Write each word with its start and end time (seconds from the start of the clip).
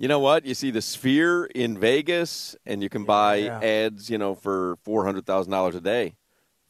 You 0.00 0.06
know 0.06 0.20
what? 0.20 0.46
You 0.46 0.54
see 0.54 0.70
the 0.70 0.80
Sphere 0.80 1.46
in 1.46 1.76
Vegas, 1.76 2.54
and 2.64 2.84
you 2.84 2.88
can 2.88 3.02
buy 3.04 3.40
ads, 3.42 4.08
you 4.08 4.16
know, 4.16 4.36
for 4.36 4.76
four 4.84 5.04
hundred 5.04 5.26
thousand 5.26 5.50
dollars 5.50 5.74
a 5.74 5.80
day. 5.80 6.14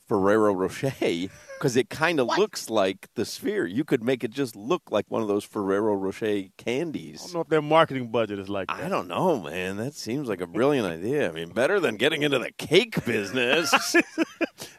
Ferrero 0.07 0.55
Rocher, 0.55 0.95
because 1.59 1.77
it 1.77 1.91
kind 1.91 2.19
of 2.19 2.29
looks 2.39 2.71
like 2.71 3.09
the 3.15 3.27
Sphere. 3.27 3.67
You 3.67 3.85
could 3.85 4.03
make 4.03 4.25
it 4.25 4.31
just 4.31 4.57
look 4.57 4.85
like 4.91 5.05
one 5.11 5.21
of 5.21 5.29
those 5.29 5.45
Ferrero 5.45 5.93
Rocher 5.95 6.45
candies. 6.57 7.21
I 7.21 7.25
don't 7.27 7.35
know 7.35 7.41
if 7.43 7.49
their 7.49 7.61
marketing 7.61 8.11
budget 8.11 8.39
is 8.39 8.49
like 8.49 8.69
that. 8.69 8.81
I 8.81 8.89
don't 8.89 9.07
know, 9.09 9.39
man. 9.39 9.77
That 9.77 9.93
seems 9.93 10.27
like 10.27 10.41
a 10.41 10.47
brilliant 10.59 10.87
idea. 10.87 11.29
I 11.29 11.33
mean, 11.33 11.51
better 11.51 11.79
than 11.79 11.97
getting 11.97 12.23
into 12.23 12.39
the 12.39 12.53
cake 12.53 13.05
business. 13.05 13.95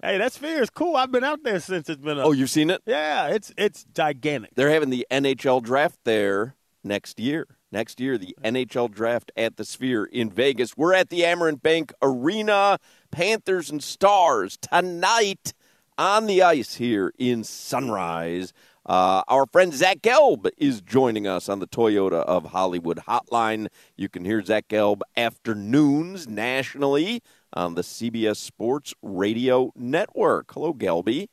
Hey, 0.02 0.18
that 0.18 0.32
sphere 0.32 0.62
is 0.62 0.70
cool. 0.70 0.96
I've 0.96 1.12
been 1.12 1.26
out 1.26 1.44
there 1.44 1.60
since 1.60 1.90
it's 1.90 2.02
been 2.02 2.18
up. 2.18 2.26
oh, 2.26 2.32
you've 2.32 2.50
seen 2.50 2.70
it? 2.70 2.82
yeah, 2.86 3.28
it's 3.28 3.54
it's 3.58 3.84
gigantic. 3.94 4.52
They're 4.56 4.70
having 4.70 4.90
the 4.90 5.06
NHL 5.12 5.62
draft 5.62 6.00
there 6.06 6.56
next 6.84 7.20
year. 7.20 7.48
Next 7.72 8.00
year, 8.00 8.18
the 8.18 8.36
NHL 8.44 8.90
draft 8.90 9.32
at 9.38 9.58
the 9.58 9.64
Sphere 9.64 10.06
in 10.06 10.32
Vegas. 10.32 10.76
We're 10.76 10.94
at 10.94 11.10
the 11.10 11.22
Amerant 11.22 11.62
Bank 11.62 11.94
Arena. 12.02 12.80
Panthers 13.12 13.70
and 13.70 13.84
Stars 13.84 14.58
tonight 14.58 15.54
on 15.98 16.26
the 16.26 16.42
ice 16.42 16.76
here 16.76 17.14
in 17.20 17.44
Sunrise. 17.44 18.54
Uh, 18.86 19.22
our 19.28 19.46
friend 19.46 19.72
Zach 19.72 20.00
Gelb 20.02 20.50
is 20.58 20.82
joining 20.82 21.28
us 21.28 21.48
on 21.48 21.60
the 21.60 21.68
Toyota 21.68 22.24
of 22.24 22.46
Hollywood 22.46 23.02
hotline. 23.08 23.68
You 23.96 24.10
can 24.10 24.26
hear 24.26 24.44
Zach 24.44 24.68
Gelb 24.68 25.02
afternoons 25.16 26.28
nationally 26.28 27.22
on 27.54 27.76
the 27.76 27.84
CBS 27.84 28.38
Sports 28.38 28.96
Radio 29.04 29.72
Network. 29.76 30.52
Hello, 30.54 30.74
Gelby. 30.74 31.28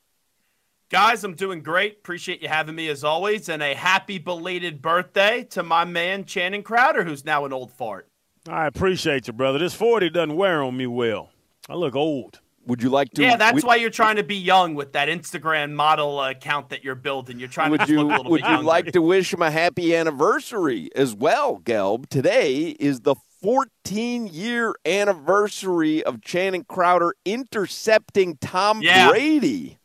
Guys, 0.89 1.23
I'm 1.25 1.33
doing 1.33 1.61
great. 1.61 1.97
Appreciate 1.97 2.41
you 2.41 2.47
having 2.47 2.75
me 2.75 2.87
as 2.87 3.03
always. 3.03 3.49
And 3.49 3.61
a 3.61 3.73
happy 3.73 4.19
belated 4.19 4.81
birthday 4.81 5.43
to 5.51 5.61
my 5.63 5.83
man 5.83 6.23
Channing 6.23 6.63
Crowder, 6.63 7.03
who's 7.03 7.25
now 7.25 7.43
an 7.45 7.51
old 7.51 7.71
fart. 7.71 8.07
I 8.47 8.67
appreciate 8.67 9.27
you, 9.27 9.33
brother. 9.33 9.59
This 9.59 9.73
40 9.73 10.09
doesn't 10.11 10.35
wear 10.37 10.63
on 10.63 10.77
me 10.77 10.87
well. 10.87 11.31
I 11.69 11.73
look 11.75 11.95
old. 11.95 12.39
Would 12.67 12.81
you 12.83 12.89
like 12.89 13.11
to? 13.11 13.21
yeah, 13.21 13.35
that's 13.37 13.55
would- 13.55 13.63
why 13.65 13.75
you're 13.75 13.89
trying 13.89 14.15
to 14.17 14.23
be 14.23 14.35
young 14.37 14.75
with 14.75 14.93
that 14.93 15.09
Instagram 15.09 15.73
model 15.73 16.19
uh, 16.19 16.31
account 16.31 16.69
that 16.69 16.83
you're 16.85 16.95
building. 16.95 17.39
You're 17.39 17.47
trying 17.49 17.67
to 17.67 17.71
would 17.71 17.79
just 17.81 17.89
you 17.91 18.01
look 18.01 18.11
a 18.11 18.17
little 18.17 18.31
would 18.31 18.41
bit 18.41 18.49
you 18.51 18.61
like 18.61 18.91
to 18.93 19.01
wish 19.01 19.33
him 19.33 19.41
a 19.41 19.51
happy 19.51 19.93
anniversary 19.95 20.89
as 20.95 21.13
well, 21.13 21.59
Gelb? 21.59 22.07
Today 22.09 22.69
is 22.79 23.01
the 23.01 23.15
14 23.41 24.27
year 24.27 24.73
anniversary 24.85 26.03
of 26.03 26.21
Channing 26.21 26.65
Crowder 26.65 27.13
intercepting 27.25 28.37
Tom 28.37 28.81
Yeah. 28.81 29.09
Brady. 29.09 29.77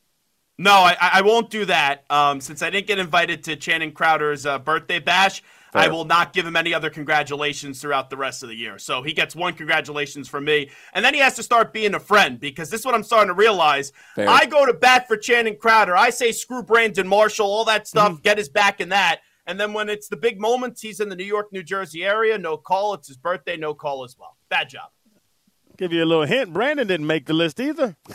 No, 0.59 0.73
I, 0.73 0.97
I 1.01 1.23
won't 1.23 1.51
do 1.51 1.65
that. 1.65 2.05
Um, 2.11 2.41
since 2.41 2.63
I 2.63 2.71
didn't 2.71 2.87
get 2.87 2.99
invited 2.99 3.43
to 3.45 3.57
Channing 3.57 3.93
Crowder's 3.93 4.47
uh, 4.47 4.59
birthday 4.59 4.99
bash, 4.99 5.43
I 5.75 5.89
will 5.89 6.05
not 6.05 6.35
give 6.35 6.47
him 6.47 6.55
any 6.55 6.75
other 6.75 6.91
congratulations 6.91 7.81
throughout 7.81 8.11
the 8.11 8.17
rest 8.19 8.43
of 8.43 8.51
the 8.51 8.55
year. 8.55 8.79
So 8.79 9.03
he 9.03 9.15
gets 9.15 9.35
one 9.35 9.55
congratulations 9.55 10.29
from 10.29 10.45
me, 10.45 10.71
and 10.93 11.03
then 11.03 11.15
he 11.15 11.21
has 11.21 11.35
to 11.37 11.43
start 11.43 11.73
being 11.73 11.95
a 11.95 11.99
friend 12.01 12.39
because 12.39 12.69
this 12.69 12.81
is 12.81 12.87
what 12.87 12.95
I'm 12.95 13.03
starting 13.03 13.29
to 13.29 13.35
realize. 13.35 13.91
Fair. 14.15 14.29
I 14.29 14.45
go 14.45 14.67
to 14.67 14.75
bat 14.75 15.09
for 15.09 15.17
Channing 15.17 15.57
Crowder. 15.57 15.97
I 15.97 16.11
say 16.11 16.31
screw 16.31 16.63
Brandon 16.63 17.09
Marshall, 17.09 17.47
all 17.47 17.65
that 17.65 17.89
stuff, 17.89 18.13
Mm-hmm. 18.13 18.21
get 18.23 18.37
his 18.37 18.51
back 18.51 18.83
in 18.83 18.91
that. 18.91 19.21
And 19.47 19.59
then 19.59 19.73
when 19.73 19.89
it's 19.89 20.09
the 20.09 20.17
big 20.17 20.39
moments, 20.39 20.83
he's 20.83 21.01
in 21.01 21.09
the 21.09 21.17
New 21.17 21.25
York, 21.25 21.53
New 21.53 21.63
Jersey 21.63 22.05
area. 22.05 22.37
No 22.39 22.57
call. 22.59 22.93
It's 22.95 23.09
his 23.09 23.17
birthday. 23.17 23.57
No 23.57 23.73
call 23.75 24.05
as 24.05 24.15
well. 24.19 24.37
Bad 24.51 24.69
job. 24.69 24.91
Give 25.82 25.93
you 25.93 26.04
a 26.04 26.06
little 26.06 26.26
hint. 26.26 26.53
Brandon 26.53 26.87
didn't 26.87 27.09
make 27.09 27.26
the 27.26 27.32
list 27.32 27.59
either. 27.59 27.97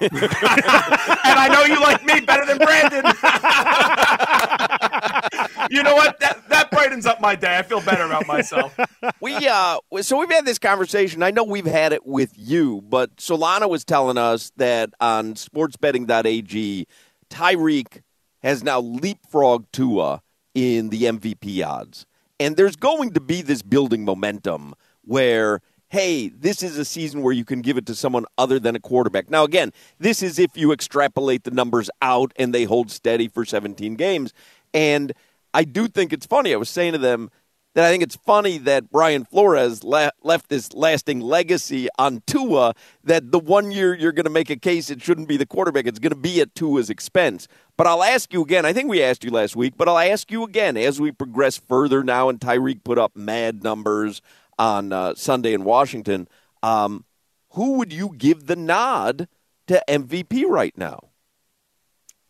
And 0.00 1.38
I 1.40 1.48
know 1.48 1.64
you 1.64 1.80
like 1.80 2.04
me 2.04 2.20
better 2.20 2.46
than 2.46 2.58
Brandon. 2.58 3.04
you 5.70 5.82
know 5.82 5.96
what? 5.96 6.20
That 6.20 6.48
that 6.50 6.70
brightens 6.70 7.04
up 7.04 7.20
my 7.20 7.34
day. 7.34 7.58
I 7.58 7.62
feel 7.62 7.80
better 7.80 8.04
about 8.04 8.28
myself. 8.28 8.78
We 9.20 9.34
uh 9.48 9.78
so 10.02 10.18
we've 10.18 10.30
had 10.30 10.46
this 10.46 10.60
conversation. 10.60 11.24
I 11.24 11.32
know 11.32 11.42
we've 11.42 11.66
had 11.66 11.92
it 11.92 12.06
with 12.06 12.32
you, 12.36 12.82
but 12.88 13.16
Solana 13.16 13.68
was 13.68 13.84
telling 13.84 14.18
us 14.18 14.52
that 14.56 14.90
on 15.00 15.34
sportsbetting.ag, 15.34 16.86
Tyreek 17.28 18.02
has 18.44 18.62
now 18.62 18.80
leapfrogged 18.80 19.66
Tua 19.72 20.22
in 20.54 20.90
the 20.90 21.02
MVP 21.02 21.66
odds. 21.66 22.06
And 22.38 22.56
there's 22.56 22.76
going 22.76 23.14
to 23.14 23.20
be 23.20 23.42
this 23.42 23.62
building 23.62 24.04
momentum 24.04 24.76
where 25.02 25.60
hey, 25.88 26.28
this 26.28 26.62
is 26.62 26.78
a 26.78 26.84
season 26.84 27.22
where 27.22 27.32
you 27.32 27.44
can 27.44 27.60
give 27.60 27.76
it 27.76 27.86
to 27.86 27.94
someone 27.94 28.24
other 28.36 28.58
than 28.58 28.74
a 28.76 28.80
quarterback. 28.80 29.30
Now 29.30 29.44
again, 29.44 29.72
this 29.98 30.22
is 30.22 30.38
if 30.38 30.56
you 30.56 30.72
extrapolate 30.72 31.44
the 31.44 31.50
numbers 31.50 31.90
out 32.02 32.32
and 32.36 32.54
they 32.54 32.64
hold 32.64 32.90
steady 32.90 33.28
for 33.28 33.44
17 33.44 33.94
games. 33.94 34.32
And 34.74 35.12
I 35.54 35.64
do 35.64 35.88
think 35.88 36.12
it's 36.12 36.26
funny. 36.26 36.52
I 36.52 36.56
was 36.56 36.68
saying 36.68 36.92
to 36.92 36.98
them 36.98 37.30
that 37.76 37.84
I 37.84 37.90
think 37.90 38.02
it's 38.02 38.16
funny 38.16 38.56
that 38.58 38.90
Brian 38.90 39.26
Flores 39.26 39.84
le- 39.84 40.10
left 40.22 40.48
this 40.48 40.72
lasting 40.72 41.20
legacy 41.20 41.88
on 41.98 42.22
Tua. 42.26 42.74
That 43.04 43.32
the 43.32 43.38
one 43.38 43.70
year 43.70 43.94
you're 43.94 44.12
going 44.12 44.24
to 44.24 44.30
make 44.30 44.48
a 44.48 44.56
case 44.56 44.90
it 44.90 45.02
shouldn't 45.02 45.28
be 45.28 45.36
the 45.36 45.46
quarterback, 45.46 45.86
it's 45.86 45.98
going 45.98 46.10
to 46.10 46.18
be 46.18 46.40
at 46.40 46.54
Tua's 46.54 46.88
expense. 46.88 47.48
But 47.76 47.86
I'll 47.86 48.02
ask 48.02 48.32
you 48.32 48.42
again. 48.42 48.64
I 48.64 48.72
think 48.72 48.88
we 48.88 49.02
asked 49.02 49.24
you 49.24 49.30
last 49.30 49.56
week, 49.56 49.74
but 49.76 49.88
I'll 49.88 49.98
ask 49.98 50.30
you 50.30 50.42
again 50.42 50.78
as 50.78 50.98
we 50.98 51.12
progress 51.12 51.58
further 51.58 52.02
now. 52.02 52.30
And 52.30 52.40
Tyreek 52.40 52.82
put 52.82 52.96
up 52.96 53.14
mad 53.14 53.62
numbers 53.62 54.22
on 54.58 54.92
uh, 54.92 55.14
Sunday 55.14 55.52
in 55.52 55.64
Washington. 55.64 56.28
Um, 56.62 57.04
who 57.50 57.74
would 57.74 57.92
you 57.92 58.14
give 58.16 58.46
the 58.46 58.56
nod 58.56 59.28
to 59.66 59.82
MVP 59.88 60.44
right 60.46 60.76
now? 60.76 61.10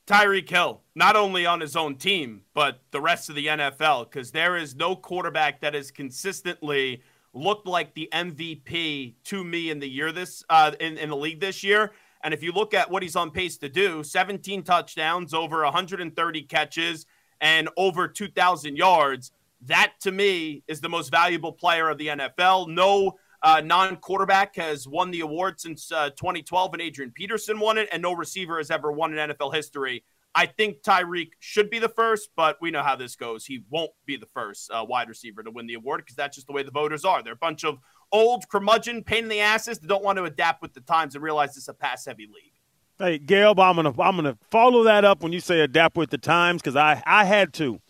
Tyreek 0.07 0.49
Hill, 0.49 0.83
not 0.95 1.17
only 1.17 1.47
on 1.47 1.61
his 1.61 1.75
own 1.75 1.97
team, 1.97 2.43
but 2.55 2.81
the 2.93 3.01
rest 3.01 3.29
of 3.29 3.35
the 3.35 3.47
NFL, 3.47 4.09
because 4.09 4.31
there 4.31 4.57
is 4.57 4.77
no 4.77 4.95
quarterback 4.95 5.61
that 5.63 5.75
has 5.75 5.91
consistently 5.91 7.03
looked 7.35 7.67
like 7.67 7.95
the 7.95 8.09
MVP 8.13 9.15
to 9.25 9.45
me 9.45 9.71
in 9.71 9.81
the 9.81 9.89
year 9.89 10.13
this 10.13 10.45
uh, 10.49 10.73
in, 10.79 10.97
in 10.97 11.11
the 11.11 11.17
league 11.17 11.41
this 11.41 11.65
year. 11.65 11.93
And 12.23 12.33
if 12.33 12.43
you 12.43 12.53
look 12.53 12.73
at 12.73 12.91
what 12.91 13.03
he's 13.03 13.17
on 13.17 13.31
pace 13.31 13.57
to 13.59 13.69
do, 13.69 14.03
17 14.03 14.63
touchdowns, 14.63 15.35
over 15.35 15.63
130 15.65 16.43
catches, 16.43 17.07
and 17.41 17.69
over 17.77 18.09
2,000 18.09 18.77
yards, 18.77 19.33
that 19.63 19.95
to 20.01 20.13
me 20.13 20.63
is 20.69 20.81
the 20.81 20.89
most 20.89 21.11
valuable 21.11 21.53
player 21.53 21.89
of 21.89 21.99
the 21.99 22.09
NFL. 22.09 22.69
No 22.69 23.13
uh, 23.43 23.61
non 23.65 23.97
quarterback 23.97 24.57
has 24.57 24.87
won 24.87 25.11
the 25.11 25.21
award 25.21 25.61
since 25.61 25.91
uh, 25.93 26.11
2012, 26.11 26.75
and 26.75 26.83
Adrian 26.83 27.11
Peterson 27.11 27.61
won 27.61 27.79
it, 27.79 27.89
and 27.93 28.03
no 28.03 28.13
receiver 28.13 28.59
has 28.59 28.71
ever 28.71 28.93
won 28.93 29.17
in 29.17 29.31
NFL 29.31 29.55
history. 29.55 30.05
I 30.35 30.45
think 30.45 30.83
Tyreek 30.83 31.31
should 31.39 31.71
be 31.71 31.79
the 31.79 31.89
first, 31.89 32.29
but 32.37 32.59
we 32.61 32.71
know 32.71 32.83
how 32.83 32.95
this 32.95 33.17
goes. 33.17 33.47
He 33.47 33.63
won't 33.71 33.93
be 34.05 34.19
the 34.19 34.27
first 34.27 34.71
uh, 34.71 34.85
wide 34.87 35.09
receiver 35.09 35.43
to 35.43 35.51
win 35.51 35.67
the 35.67 35.75
award 35.75 36.03
because 36.03 36.15
that's 36.15 36.37
just 36.37 36.47
the 36.47 36.53
way 36.53 36.63
the 36.63 36.71
voters 36.71 37.07
are. 37.07 37.23
They're 37.23 37.33
a 37.33 37.37
bunch 37.37 37.65
of 37.65 37.79
old 38.13 38.47
curmudgeon, 38.51 39.03
pain 39.03 39.25
in 39.25 39.31
the 39.31 39.41
asses 39.41 39.79
that 39.79 39.87
don't 39.87 40.05
want 40.05 40.19
to 40.19 40.25
adapt 40.25 40.61
with 40.61 40.75
the 40.75 40.83
times 40.83 41.15
and 41.15 41.25
realize 41.25 41.57
is 41.57 41.69
a 41.69 41.75
pass 41.75 42.05
heavy 42.05 42.27
league. 42.27 42.53
Hey, 42.99 43.19
Gail, 43.19 43.55
I'm 43.59 43.77
gonna 43.77 43.95
I'm 43.99 44.17
gonna 44.17 44.39
follow 44.51 44.85
that 44.85 45.05
up 45.05 45.23
when 45.23 45.33
you 45.33 45.41
say 45.41 45.61
adapt 45.61 45.97
with 45.97 46.11
the 46.11 46.19
times 46.19 46.61
because 46.61 46.77
I 46.77 47.03
I 47.07 47.25
had 47.25 47.53
to, 47.55 47.81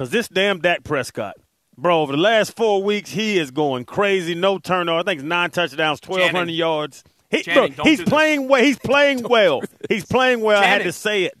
because 0.00 0.10
this 0.10 0.28
damn 0.28 0.60
Dak 0.60 0.82
Prescott, 0.82 1.36
bro, 1.76 2.00
over 2.00 2.12
the 2.12 2.18
last 2.18 2.56
four 2.56 2.82
weeks 2.82 3.10
he 3.10 3.36
is 3.36 3.50
going 3.50 3.84
crazy. 3.84 4.34
No 4.34 4.56
turnover. 4.56 5.00
I 5.00 5.02
think 5.02 5.20
it's 5.20 5.28
nine 5.28 5.50
touchdowns, 5.50 6.00
twelve 6.00 6.30
hundred 6.30 6.32
Channing. 6.38 6.54
yards. 6.54 7.04
He, 7.28 7.42
Channing, 7.42 7.72
don't 7.72 7.86
he's 7.86 8.00
playing 8.02 8.48
well. 8.48 8.64
He's 8.64 8.78
playing 8.78 9.24
well. 9.28 9.60
he's 9.90 10.06
playing 10.06 10.40
well. 10.40 10.62
I 10.62 10.64
had 10.64 10.84
to 10.84 10.92
say 10.92 11.24
it. 11.24 11.34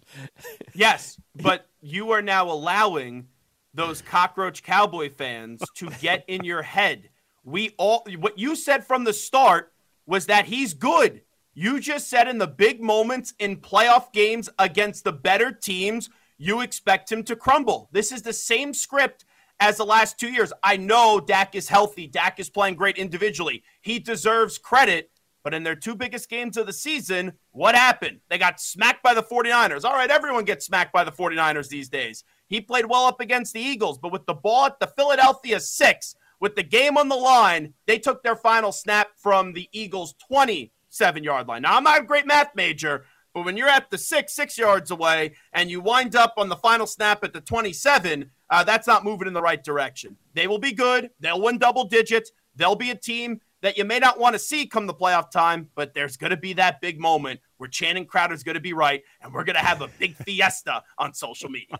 Yes, 0.74 1.18
but 1.36 1.68
you 1.80 2.10
are 2.10 2.20
now 2.20 2.50
allowing 2.50 3.28
those 3.72 4.02
cockroach 4.02 4.62
cowboy 4.62 5.08
fans 5.08 5.62
to 5.76 5.88
get 5.98 6.26
in 6.28 6.44
your 6.44 6.60
head. 6.60 7.08
We 7.44 7.70
all 7.78 8.06
what 8.18 8.38
you 8.38 8.56
said 8.56 8.86
from 8.86 9.04
the 9.04 9.14
start 9.14 9.72
was 10.04 10.26
that 10.26 10.44
he's 10.44 10.74
good. 10.74 11.22
You 11.54 11.80
just 11.80 12.10
said 12.10 12.28
in 12.28 12.36
the 12.36 12.46
big 12.46 12.82
moments 12.82 13.32
in 13.38 13.56
playoff 13.56 14.12
games 14.12 14.50
against 14.58 15.04
the 15.04 15.12
better 15.12 15.50
teams, 15.50 16.10
you 16.40 16.62
expect 16.62 17.12
him 17.12 17.22
to 17.24 17.36
crumble. 17.36 17.90
This 17.92 18.10
is 18.10 18.22
the 18.22 18.32
same 18.32 18.72
script 18.72 19.26
as 19.60 19.76
the 19.76 19.84
last 19.84 20.18
two 20.18 20.32
years. 20.32 20.54
I 20.64 20.78
know 20.78 21.20
Dak 21.20 21.54
is 21.54 21.68
healthy. 21.68 22.06
Dak 22.06 22.40
is 22.40 22.48
playing 22.48 22.76
great 22.76 22.96
individually. 22.96 23.62
He 23.82 23.98
deserves 23.98 24.56
credit. 24.56 25.10
But 25.44 25.52
in 25.52 25.64
their 25.64 25.74
two 25.76 25.94
biggest 25.94 26.30
games 26.30 26.56
of 26.56 26.66
the 26.66 26.72
season, 26.72 27.34
what 27.52 27.74
happened? 27.74 28.20
They 28.30 28.38
got 28.38 28.58
smacked 28.58 29.02
by 29.02 29.12
the 29.12 29.22
49ers. 29.22 29.84
All 29.84 29.92
right, 29.92 30.10
everyone 30.10 30.44
gets 30.44 30.64
smacked 30.64 30.94
by 30.94 31.04
the 31.04 31.12
49ers 31.12 31.68
these 31.68 31.90
days. 31.90 32.24
He 32.46 32.62
played 32.62 32.86
well 32.86 33.04
up 33.04 33.20
against 33.20 33.52
the 33.52 33.60
Eagles, 33.60 33.98
but 33.98 34.10
with 34.10 34.24
the 34.24 34.34
ball 34.34 34.66
at 34.66 34.80
the 34.80 34.86
Philadelphia 34.86 35.60
six, 35.60 36.14
with 36.40 36.56
the 36.56 36.62
game 36.62 36.96
on 36.96 37.08
the 37.08 37.16
line, 37.16 37.74
they 37.86 37.98
took 37.98 38.22
their 38.22 38.36
final 38.36 38.72
snap 38.72 39.08
from 39.16 39.52
the 39.52 39.68
Eagles' 39.72 40.14
27 40.26 41.22
yard 41.22 41.48
line. 41.48 41.62
Now, 41.62 41.76
I'm 41.76 41.84
not 41.84 42.00
a 42.00 42.04
great 42.04 42.26
math 42.26 42.54
major, 42.54 43.04
but 43.34 43.44
when 43.44 43.56
you're 43.56 43.68
at 43.68 43.90
the 43.90 43.98
six, 43.98 44.34
six 44.34 44.58
yards 44.58 44.90
away, 44.90 45.34
and 45.52 45.70
you 45.70 45.80
wind 45.80 46.16
up 46.16 46.34
on 46.36 46.48
the 46.48 46.56
final 46.56 46.86
snap 46.86 47.22
at 47.22 47.32
the 47.32 47.40
27, 47.40 48.30
uh, 48.50 48.64
that's 48.64 48.86
not 48.86 49.04
moving 49.04 49.28
in 49.28 49.34
the 49.34 49.42
right 49.42 49.62
direction. 49.62 50.16
They 50.34 50.46
will 50.46 50.58
be 50.58 50.72
good. 50.72 51.10
They'll 51.20 51.40
win 51.40 51.58
double 51.58 51.84
digits. 51.84 52.32
They'll 52.56 52.76
be 52.76 52.90
a 52.90 52.96
team 52.96 53.40
that 53.62 53.76
you 53.76 53.84
may 53.84 53.98
not 53.98 54.18
want 54.18 54.34
to 54.34 54.38
see 54.38 54.66
come 54.66 54.86
the 54.86 54.94
playoff 54.94 55.30
time, 55.30 55.68
but 55.74 55.94
there's 55.94 56.16
going 56.16 56.30
to 56.30 56.36
be 56.36 56.54
that 56.54 56.80
big 56.80 56.98
moment 56.98 57.40
where 57.58 57.68
Channing 57.68 58.06
Crowder's 58.06 58.42
going 58.42 58.54
to 58.54 58.60
be 58.60 58.72
right, 58.72 59.02
and 59.22 59.32
we're 59.32 59.44
going 59.44 59.56
to 59.56 59.60
have 59.62 59.82
a 59.82 59.88
big 59.98 60.16
fiesta 60.24 60.82
on 60.98 61.14
social 61.14 61.50
media. 61.50 61.76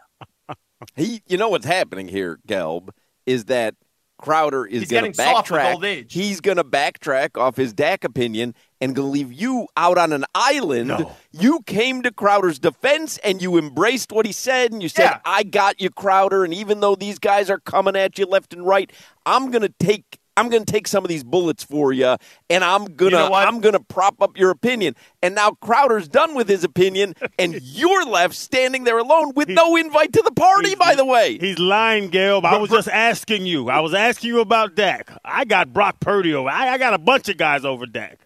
He, 0.96 1.22
you 1.26 1.36
know 1.36 1.48
what's 1.48 1.66
happening 1.66 2.08
here, 2.08 2.38
Gelb, 2.46 2.90
is 3.26 3.46
that 3.46 3.74
Crowder 4.20 4.66
is 4.66 4.82
going 4.90 5.12
to 5.12 5.22
backtrack. 5.22 6.10
He's 6.10 6.40
going 6.40 6.58
to 6.58 6.64
backtrack 6.64 7.38
off 7.40 7.56
his 7.56 7.72
Dak 7.72 8.04
opinion 8.04 8.54
and 8.80 8.94
going 8.94 9.08
to 9.08 9.10
leave 9.12 9.32
you 9.32 9.66
out 9.76 9.98
on 9.98 10.12
an 10.12 10.24
island. 10.34 10.88
No. 10.88 11.16
You 11.32 11.60
came 11.66 12.02
to 12.02 12.12
Crowder's 12.12 12.58
defense 12.58 13.18
and 13.24 13.42
you 13.42 13.56
embraced 13.58 14.12
what 14.12 14.26
he 14.26 14.32
said 14.32 14.72
and 14.72 14.82
you 14.82 14.88
said, 14.88 15.04
Yeah. 15.04 15.20
"I 15.24 15.42
got 15.42 15.80
you, 15.80 15.90
Crowder." 15.90 16.44
And 16.44 16.54
even 16.54 16.80
though 16.80 16.94
these 16.94 17.18
guys 17.18 17.50
are 17.50 17.58
coming 17.58 17.96
at 17.96 18.18
you 18.18 18.26
left 18.26 18.52
and 18.52 18.66
right, 18.66 18.90
I'm 19.26 19.50
going 19.50 19.62
to 19.62 19.74
take. 19.80 20.19
I'm 20.40 20.48
going 20.48 20.64
to 20.64 20.72
take 20.72 20.88
some 20.88 21.04
of 21.04 21.08
these 21.08 21.22
bullets 21.22 21.62
for 21.62 21.92
you, 21.92 22.16
and 22.48 22.64
I'm 22.64 22.86
gonna 22.96 23.10
know? 23.10 23.34
I'm 23.34 23.60
gonna 23.60 23.80
prop 23.80 24.22
up 24.22 24.38
your 24.38 24.50
opinion. 24.50 24.96
And 25.22 25.34
now 25.34 25.52
Crowder's 25.52 26.08
done 26.08 26.34
with 26.34 26.48
his 26.48 26.64
opinion, 26.64 27.14
and 27.38 27.60
you're 27.62 28.06
left 28.06 28.34
standing 28.34 28.84
there 28.84 28.98
alone 28.98 29.32
with 29.34 29.48
no 29.48 29.76
invite 29.76 30.12
to 30.14 30.22
the 30.22 30.32
party. 30.32 30.74
By 30.74 30.94
the 30.94 31.04
way, 31.04 31.38
He's 31.38 31.58
lying, 31.58 32.08
Gail. 32.08 32.40
I 32.44 32.56
was 32.56 32.70
just 32.70 32.88
asking 32.88 33.46
you. 33.46 33.68
I 33.68 33.80
was 33.80 33.94
asking 33.94 34.28
you 34.28 34.40
about 34.40 34.74
Dak. 34.74 35.10
I 35.24 35.44
got 35.44 35.72
Brock 35.72 36.00
Purdy 36.00 36.34
over. 36.34 36.48
I, 36.48 36.70
I 36.70 36.78
got 36.78 36.94
a 36.94 36.98
bunch 36.98 37.28
of 37.28 37.36
guys 37.36 37.64
over 37.64 37.86
Dak. 37.86 38.18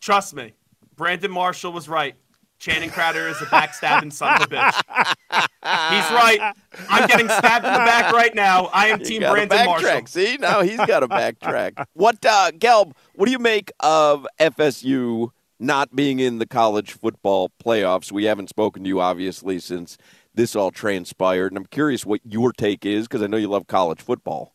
Trust 0.00 0.34
me, 0.34 0.54
Brandon 0.96 1.30
Marshall 1.30 1.72
was 1.72 1.88
right. 1.88 2.14
Channing 2.60 2.90
Crowder 2.90 3.26
is 3.26 3.40
a 3.40 3.46
backstabbing 3.46 4.12
son 4.12 4.36
of 4.36 4.42
a 4.42 4.54
bitch. 4.54 4.74
He's 5.32 6.10
right. 6.12 6.54
I'm 6.90 7.08
getting 7.08 7.26
stabbed 7.26 7.64
in 7.64 7.72
the 7.72 7.78
back 7.78 8.12
right 8.12 8.34
now. 8.34 8.66
I 8.66 8.88
am 8.88 9.00
You 9.00 9.06
Team 9.06 9.20
Brandon 9.22 9.48
backtrack. 9.48 9.66
Marshall. 9.66 10.06
See, 10.06 10.36
now 10.36 10.60
he's 10.60 10.76
got 10.76 11.00
to 11.00 11.08
backtrack. 11.08 11.86
what, 11.94 12.24
uh, 12.24 12.50
Gelb? 12.52 12.92
What 13.14 13.26
do 13.26 13.32
you 13.32 13.38
make 13.38 13.72
of 13.80 14.26
FSU 14.38 15.30
not 15.58 15.96
being 15.96 16.18
in 16.20 16.38
the 16.38 16.46
college 16.46 16.92
football 16.92 17.50
playoffs? 17.64 18.12
We 18.12 18.24
haven't 18.24 18.50
spoken 18.50 18.82
to 18.84 18.88
you 18.88 19.00
obviously 19.00 19.58
since 19.58 19.96
this 20.34 20.54
all 20.54 20.70
transpired, 20.70 21.52
and 21.52 21.56
I'm 21.56 21.66
curious 21.66 22.04
what 22.04 22.20
your 22.24 22.52
take 22.52 22.84
is 22.84 23.08
because 23.08 23.22
I 23.22 23.26
know 23.26 23.38
you 23.38 23.48
love 23.48 23.66
college 23.66 24.02
football. 24.02 24.54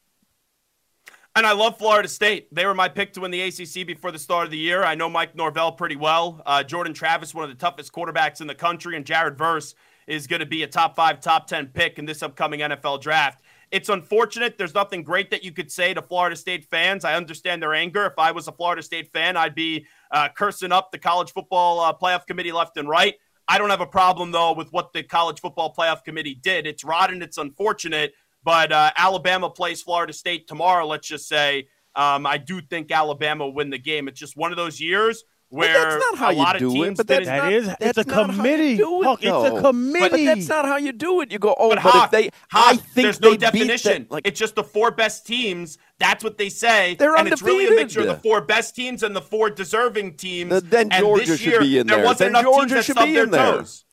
And 1.38 1.46
I 1.46 1.52
love 1.52 1.78
Florida 1.78 2.08
State. 2.08 2.48
They 2.56 2.66
were 2.66 2.74
my 2.74 2.88
pick 2.88 3.12
to 3.14 3.22
win 3.22 3.32
the 3.32 3.42
ACC 3.42 3.86
before 3.86 4.10
the 4.10 4.20
start 4.20 4.46
of 4.46 4.52
the 4.52 4.58
year. 4.58 4.84
I 4.86 4.96
know 4.96 5.10
Mike 5.10 5.36
Norvell 5.36 5.74
pretty 5.74 5.98
well. 5.98 6.42
Uh, 6.46 6.64
Jordan 6.64 6.94
Travis, 6.94 7.36
one 7.36 7.44
of 7.44 7.50
the 7.50 7.58
toughest 7.58 7.92
quarterbacks 7.92 8.40
in 8.40 8.48
the 8.48 8.56
country, 8.56 8.96
and 8.96 9.06
Jared 9.06 9.38
Verse 9.38 9.76
is 10.08 10.28
going 10.28 10.40
to 10.40 10.46
be 10.46 10.64
a 10.64 10.68
top 10.68 10.96
five, 10.96 11.20
top 11.20 11.46
10 11.48 11.68
pick 11.74 12.00
in 12.00 12.06
this 12.06 12.24
upcoming 12.24 12.62
NFL 12.62 13.02
draft. 13.02 13.42
It's 13.70 13.90
unfortunate. 13.90 14.58
There's 14.58 14.74
nothing 14.74 15.04
great 15.04 15.30
that 15.32 15.44
you 15.44 15.52
could 15.52 15.70
say 15.70 15.94
to 15.94 16.02
Florida 16.02 16.38
State 16.38 16.64
fans. 16.64 17.04
I 17.04 17.16
understand 17.16 17.62
their 17.62 17.74
anger. 17.74 18.06
If 18.06 18.18
I 18.18 18.32
was 18.32 18.48
a 18.48 18.54
Florida 18.54 18.82
State 18.82 19.12
fan, 19.12 19.36
I'd 19.36 19.56
be 19.56 19.88
uh, 20.12 20.30
cursing 20.30 20.72
up 20.72 20.94
the 20.94 21.00
college 21.00 21.34
football 21.34 21.82
uh, 21.82 21.94
playoff 21.94 22.26
committee 22.26 22.54
left 22.54 22.78
and 22.78 22.88
right. 22.88 23.16
I 23.48 23.58
don't 23.58 23.70
have 23.70 23.82
a 23.82 23.86
problem, 23.86 24.32
though, 24.32 24.54
with 24.54 24.72
what 24.72 24.94
the 24.94 25.04
college 25.04 25.42
football 25.42 25.74
playoff 25.74 26.04
committee 26.06 26.34
did. 26.34 26.66
It's 26.66 26.86
rotten. 26.86 27.22
It's 27.22 27.38
unfortunate. 27.38 28.14
But 28.46 28.72
uh, 28.72 28.92
Alabama 28.96 29.50
plays 29.50 29.82
Florida 29.82 30.14
State 30.14 30.48
tomorrow, 30.48 30.86
let's 30.88 31.08
just 31.08 31.28
say. 31.28 31.68
Um, 31.96 32.26
I 32.26 32.38
do 32.38 32.62
think 32.62 32.92
Alabama 32.92 33.46
will 33.46 33.54
win 33.56 33.72
the 33.72 33.78
game. 33.80 34.08
It's 34.08 34.20
just 34.20 34.38
one 34.38 34.52
of 34.52 34.58
those 34.58 34.80
years 34.80 35.24
where 35.50 35.74
that's 35.74 36.04
not 36.12 36.18
how 36.18 36.30
a 36.30 36.54
you 36.54 36.60
do 36.60 36.84
of 36.84 36.90
it, 36.90 36.98
but 36.98 37.08
that's 37.08 37.22
it. 37.22 37.26
That 37.26 37.38
not- 37.44 37.54
is, 37.54 37.66
that's 37.68 37.98
it's 37.98 37.98
a 37.98 38.04
not 38.04 38.16
how 38.16 38.22
you 38.32 38.38
committee. 38.38 38.78
do 38.78 39.02
it, 39.02 39.06
Huck, 39.06 39.20
it's 39.24 39.32
though. 39.32 39.58
a 39.58 39.62
committee. 39.62 40.10
But 40.10 40.36
that's 40.36 40.48
not 40.50 40.66
how 40.66 40.78
you 40.78 40.92
do 40.92 41.22
it. 41.22 41.32
You 41.32 41.40
go, 41.40 41.56
oh, 41.58 41.70
But, 41.70 41.76
but, 41.76 41.92
Hawk, 41.92 42.06
if 42.06 42.12
they, 42.12 42.24
Hawk, 42.52 42.74
I 42.74 42.76
think 42.76 42.94
there's 43.06 43.22
no 43.22 43.30
they 43.32 43.38
beat 43.38 43.40
definition. 43.40 44.08
like 44.10 44.28
it's 44.28 44.40
just 44.40 44.56
the 44.56 44.64
four 44.64 44.92
best 44.92 45.26
teams. 45.26 45.78
That's 46.00 46.24
what 46.24 46.38
they 46.38 46.50
say. 46.50 46.96
They're 47.00 47.16
and 47.16 47.28
it's 47.30 47.42
really 47.42 47.68
a 47.68 47.72
mixture 47.80 48.02
of 48.02 48.08
the 48.08 48.18
four 48.18 48.42
best 48.42 48.76
teams 48.76 49.02
and 49.02 49.16
the 49.16 49.22
four 49.22 49.50
deserving 49.50 50.16
teams. 50.18 50.50
Then- 50.52 50.70
then 50.70 50.92
and 50.92 51.02
Georgia 51.02 51.26
this 51.26 51.40
should 51.40 51.52
year, 51.52 51.62
be 51.62 51.78
in 51.80 51.88
there 51.88 51.98
there. 51.98 52.06
wasn't 52.06 52.20
Then 52.20 52.30
enough 52.32 52.44
Georgia 52.44 52.60
teams 52.60 52.72
that 52.74 52.86
should 52.86 52.96
stubbed 52.98 53.08
be 53.08 53.14
their 53.14 53.24
in 53.24 53.32
there. 53.32 53.52
toes. 53.58 53.85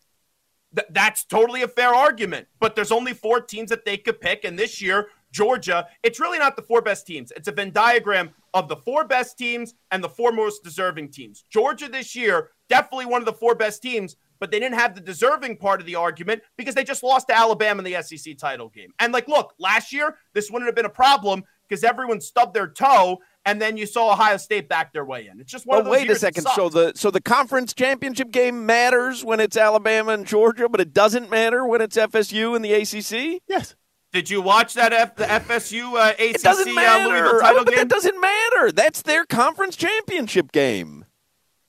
Th- 0.75 0.89
that's 0.91 1.25
totally 1.25 1.63
a 1.63 1.69
fair 1.69 1.95
argument. 1.95 2.49
But 2.61 2.75
there's 2.75 2.93
only 2.93 3.15
four 3.15 3.41
teams 3.41 3.71
that 3.71 3.85
they 3.85 3.97
could 3.97 4.21
pick, 4.21 4.45
and 4.45 4.59
this 4.59 4.81
year, 4.81 5.09
Georgia, 5.33 5.87
it's 6.03 6.21
really 6.21 6.39
not 6.39 6.57
the 6.57 6.63
four 6.63 6.83
best 6.83 7.07
teams. 7.07 7.33
It's 7.35 7.49
a 7.49 7.53
Venn 7.53 7.73
diagram 7.73 8.31
of 8.55 8.69
the 8.69 8.77
four 8.77 9.05
best 9.05 9.39
teams 9.39 9.75
and 9.91 10.05
the 10.05 10.09
four 10.09 10.31
most 10.31 10.63
deserving 10.63 11.11
teams. 11.11 11.45
Georgia 11.51 11.89
this 11.89 12.15
year, 12.15 12.51
definitely 12.69 13.07
one 13.07 13.23
of 13.23 13.27
the 13.27 13.33
four 13.33 13.55
best 13.55 13.83
teams, 13.83 14.17
but 14.41 14.51
they 14.51 14.61
didn't 14.61 14.79
have 14.79 14.95
the 14.95 15.01
deserving 15.01 15.57
part 15.57 15.81
of 15.81 15.87
the 15.87 15.95
argument 15.95 16.43
because 16.57 16.75
they 16.75 16.85
just 16.85 17.03
lost 17.03 17.29
to 17.29 17.37
Alabama 17.37 17.83
in 17.83 17.91
the 17.91 18.03
SEC 18.03 18.37
title 18.37 18.69
game. 18.69 18.93
And 18.99 19.13
like, 19.13 19.29
look, 19.29 19.55
last 19.59 19.93
year, 19.93 20.17
this 20.35 20.51
wouldn't 20.51 20.69
have 20.69 20.77
been 20.77 20.85
a 20.85 20.91
problem 20.91 21.45
because 21.69 21.85
everyone 21.85 22.21
stubbed 22.21 22.53
their 22.53 22.69
toe, 22.69 23.19
and 23.45 23.61
then 23.61 23.77
you 23.77 23.87
saw 23.87 24.13
Ohio 24.13 24.37
State 24.37 24.69
back 24.69 24.93
their 24.93 25.05
way 25.05 25.27
in. 25.27 25.41
It's 25.41 25.51
just 25.51 25.67
one 25.67 25.79
of 25.79 25.85
But 25.85 25.91
those 25.91 25.99
wait 25.99 26.03
a 26.03 26.07
years 26.07 26.21
that 26.21 26.35
second. 26.37 26.51
So 26.55 26.69
the 26.69 26.93
so 26.95 27.11
the 27.11 27.21
conference 27.21 27.75
championship 27.75 28.31
game 28.31 28.67
matters 28.67 29.25
when 29.25 29.41
it's 29.41 29.57
Alabama 29.57 30.13
and 30.13 30.27
Georgia, 30.27 30.69
but 30.69 30.81
it 30.81 30.93
doesn't 30.93 31.31
matter 31.31 31.67
when 31.67 31.81
it's 31.81 31.97
FSU 31.97 32.55
and 32.57 32.65
the 32.65 32.73
ACC. 32.73 33.43
yes. 33.49 33.75
Did 34.13 34.29
you 34.29 34.43
watch 34.43 34.75
that 34.75 34.93
F- 34.93 35.17
the 35.17 35.25
FSU 35.25 35.95
uh, 35.95 36.11
ACC 36.13 36.21
It 36.37 36.43
doesn't 36.43 36.69
uh, 36.69 36.75
matter. 36.75 37.09
Louisville 37.09 37.31
Oh, 37.37 37.41
title 37.41 37.65
but 37.65 37.71
game? 37.71 37.79
that 37.79 37.89
doesn't 37.89 38.21
matter. 38.21 38.71
That's 38.71 39.01
their 39.01 39.25
conference 39.25 39.75
championship 39.75 40.53
game. 40.53 41.07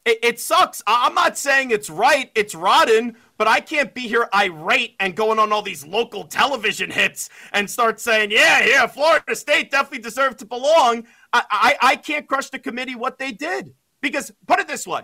It, 0.06 0.20
it 0.22 0.40
sucks. 0.42 0.84
I- 0.86 1.08
I'm 1.08 1.14
not 1.16 1.38
saying 1.38 1.72
it's 1.72 1.90
right. 1.90 2.30
It's 2.36 2.54
rotten, 2.54 3.16
but 3.44 3.50
I 3.52 3.60
can't 3.60 3.94
be 3.94 4.08
here 4.08 4.30
irate 4.34 4.96
and 5.02 5.18
going 5.18 5.38
on 5.38 5.52
all 5.52 5.62
these 5.62 5.86
local 5.86 6.24
television 6.24 6.90
hits 6.90 7.30
and 7.52 7.70
start 7.70 8.00
saying, 8.00 8.32
yeah, 8.32 8.64
yeah, 8.66 8.88
Florida 8.88 9.36
State 9.36 9.70
definitely 9.70 10.00
deserved 10.02 10.40
to 10.40 10.46
belong. 10.46 11.04
I, 11.34 11.44
I, 11.52 11.76
I 11.82 11.96
can't 11.98 12.26
crush 12.26 12.50
the 12.52 12.60
committee 12.60 12.96
what 12.96 13.20
they 13.20 13.34
did. 13.34 13.74
Because, 14.00 14.32
put 14.48 14.62
it 14.62 14.68
this 14.70 14.88
way 14.88 15.02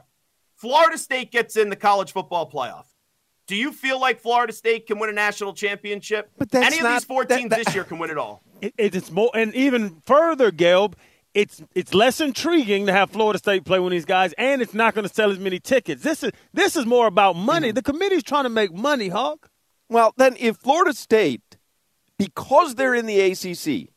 Florida 0.55 0.97
State 0.97 1.33
gets 1.33 1.57
in 1.57 1.69
the 1.69 1.75
college 1.75 2.13
football 2.13 2.49
playoff. 2.49 2.85
Do 3.45 3.57
you 3.57 3.73
feel 3.73 3.99
like 3.99 4.21
Florida 4.21 4.53
State 4.53 4.87
can 4.87 4.99
win 4.99 5.09
a 5.09 5.13
national 5.13 5.53
championship? 5.53 6.31
But 6.37 6.55
Any 6.55 6.77
of 6.77 6.83
not- 6.83 6.93
these 6.93 7.03
four 7.03 7.25
that- 7.25 7.37
teams 7.37 7.49
that- 7.49 7.65
this 7.65 7.75
year 7.75 7.83
can 7.83 7.99
win 7.99 8.09
it 8.09 8.17
all. 8.17 8.41
It, 8.61 8.73
it's 8.77 9.11
more, 9.11 9.31
and 9.33 9.53
even 9.53 10.01
further, 10.05 10.49
Gelb, 10.49 10.93
it's 11.33 11.61
it's 11.75 11.93
less 11.93 12.19
intriguing 12.21 12.85
to 12.87 12.91
have 12.93 13.11
Florida 13.11 13.37
State 13.39 13.63
play 13.65 13.79
with 13.79 13.91
these 13.91 14.05
guys, 14.05 14.33
and 14.37 14.61
it's 14.61 14.73
not 14.73 14.93
going 14.95 15.07
to 15.07 15.13
sell 15.13 15.31
as 15.31 15.39
many 15.39 15.59
tickets. 15.59 16.01
This 16.03 16.23
is 16.23 16.31
this 16.53 16.75
is 16.75 16.85
more 16.85 17.07
about 17.07 17.35
money. 17.35 17.71
Mm. 17.71 17.75
The 17.75 17.81
committee's 17.83 18.23
trying 18.23 18.43
to 18.45 18.49
make 18.49 18.73
money, 18.73 19.09
Hawk. 19.09 19.49
Well, 19.89 20.13
then 20.17 20.35
if 20.39 20.57
Florida 20.57 20.93
State, 20.93 21.57
because 22.17 22.75
they're 22.75 22.93
in 22.95 23.05
the 23.05 23.19
ACC, 23.19 23.89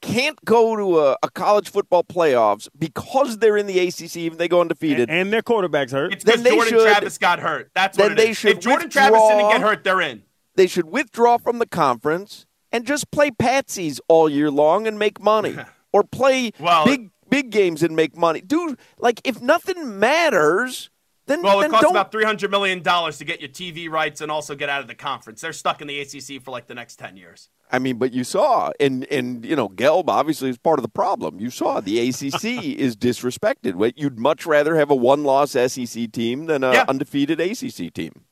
can't 0.00 0.38
go 0.44 0.76
to 0.76 1.00
a, 1.00 1.16
a 1.22 1.30
college 1.30 1.70
football 1.70 2.04
playoffs 2.04 2.68
because 2.78 3.38
they're 3.38 3.56
in 3.56 3.66
the 3.66 3.78
ACC, 3.78 4.16
even 4.16 4.38
they 4.38 4.48
go 4.48 4.60
undefeated. 4.60 5.08
And 5.10 5.32
their 5.32 5.42
quarterback's 5.42 5.92
hurt. 5.92 6.12
It's 6.12 6.24
because 6.24 6.42
Then 6.42 6.52
they 6.52 6.56
Jordan 6.56 6.78
should- 6.78 6.86
Travis 6.86 7.18
got 7.18 7.40
hurt. 7.40 7.70
That's 7.74 7.96
then 7.96 8.04
what 8.10 8.12
it 8.12 8.16
they 8.18 8.30
is. 8.30 8.36
should 8.36 8.50
If 8.58 8.60
Jordan 8.60 8.90
Travis 8.90 9.20
didn't 9.28 9.50
get 9.50 9.60
hurt, 9.62 9.82
they're 9.84 10.00
in. 10.02 10.22
they 10.56 10.66
should 10.66 10.86
withdraw 10.86 11.38
from 11.38 11.58
the 11.58 11.66
conference 11.66 12.46
and 12.70 12.84
just 12.86 13.10
play 13.10 13.30
patsies 13.30 13.98
all 14.08 14.28
year 14.28 14.50
long 14.50 14.86
and 14.86 14.98
make 14.98 15.20
money, 15.22 15.56
or 15.94 16.02
play 16.02 16.50
Well- 16.58 16.84
big 16.84 17.10
big 17.30 17.50
games 17.50 17.82
and 17.82 17.96
make 17.96 18.16
money. 18.16 18.40
Dude, 18.42 18.78
like 18.98 19.20
if 19.24 19.40
nothing 19.40 19.98
matters, 19.98 20.90
then 21.26 21.40
Well, 21.42 21.62
it 21.62 21.70
costs 21.70 21.82
don't. 21.84 21.92
about 21.92 22.12
three 22.12 22.24
hundred 22.24 22.50
million 22.50 22.82
dollars 22.82 23.16
to 23.18 23.24
get 23.24 23.40
your 23.40 23.48
TV 23.48 23.88
rights 23.88 24.20
and 24.20 24.30
also 24.30 24.54
get 24.54 24.68
out 24.68 24.82
of 24.82 24.88
the 24.88 24.94
conference. 24.94 25.40
They're 25.40 25.52
stuck 25.54 25.80
in 25.80 25.86
the 25.88 25.98
ACC 26.00 26.38
for 26.42 26.50
like 26.50 26.66
the 26.66 26.74
next 26.74 26.96
ten 26.98 27.16
years. 27.16 27.48
I 27.72 27.78
mean, 27.78 27.96
but 27.96 28.12
you 28.12 28.24
saw, 28.24 28.72
and 28.78 29.04
and 29.10 29.44
you 29.44 29.56
know, 29.56 29.68
Gelb 29.70 30.04
obviously 30.08 30.50
is 30.50 30.58
part 30.58 30.78
of 30.78 30.82
the 30.82 30.88
problem. 30.90 31.40
You 31.40 31.48
saw 31.50 31.80
the 31.80 31.98
ACC 32.08 32.44
is 32.76 32.94
disrespected. 32.96 33.92
You'd 33.96 34.18
much 34.18 34.44
rather 34.46 34.76
have 34.76 34.90
a 34.90 34.94
one-loss 34.96 35.52
SEC 35.52 36.12
team 36.12 36.44
than 36.46 36.62
an 36.62 36.74
Yeah. 36.74 36.84
undefeated 36.86 37.40
ACC 37.40 37.90
team. 37.92 38.24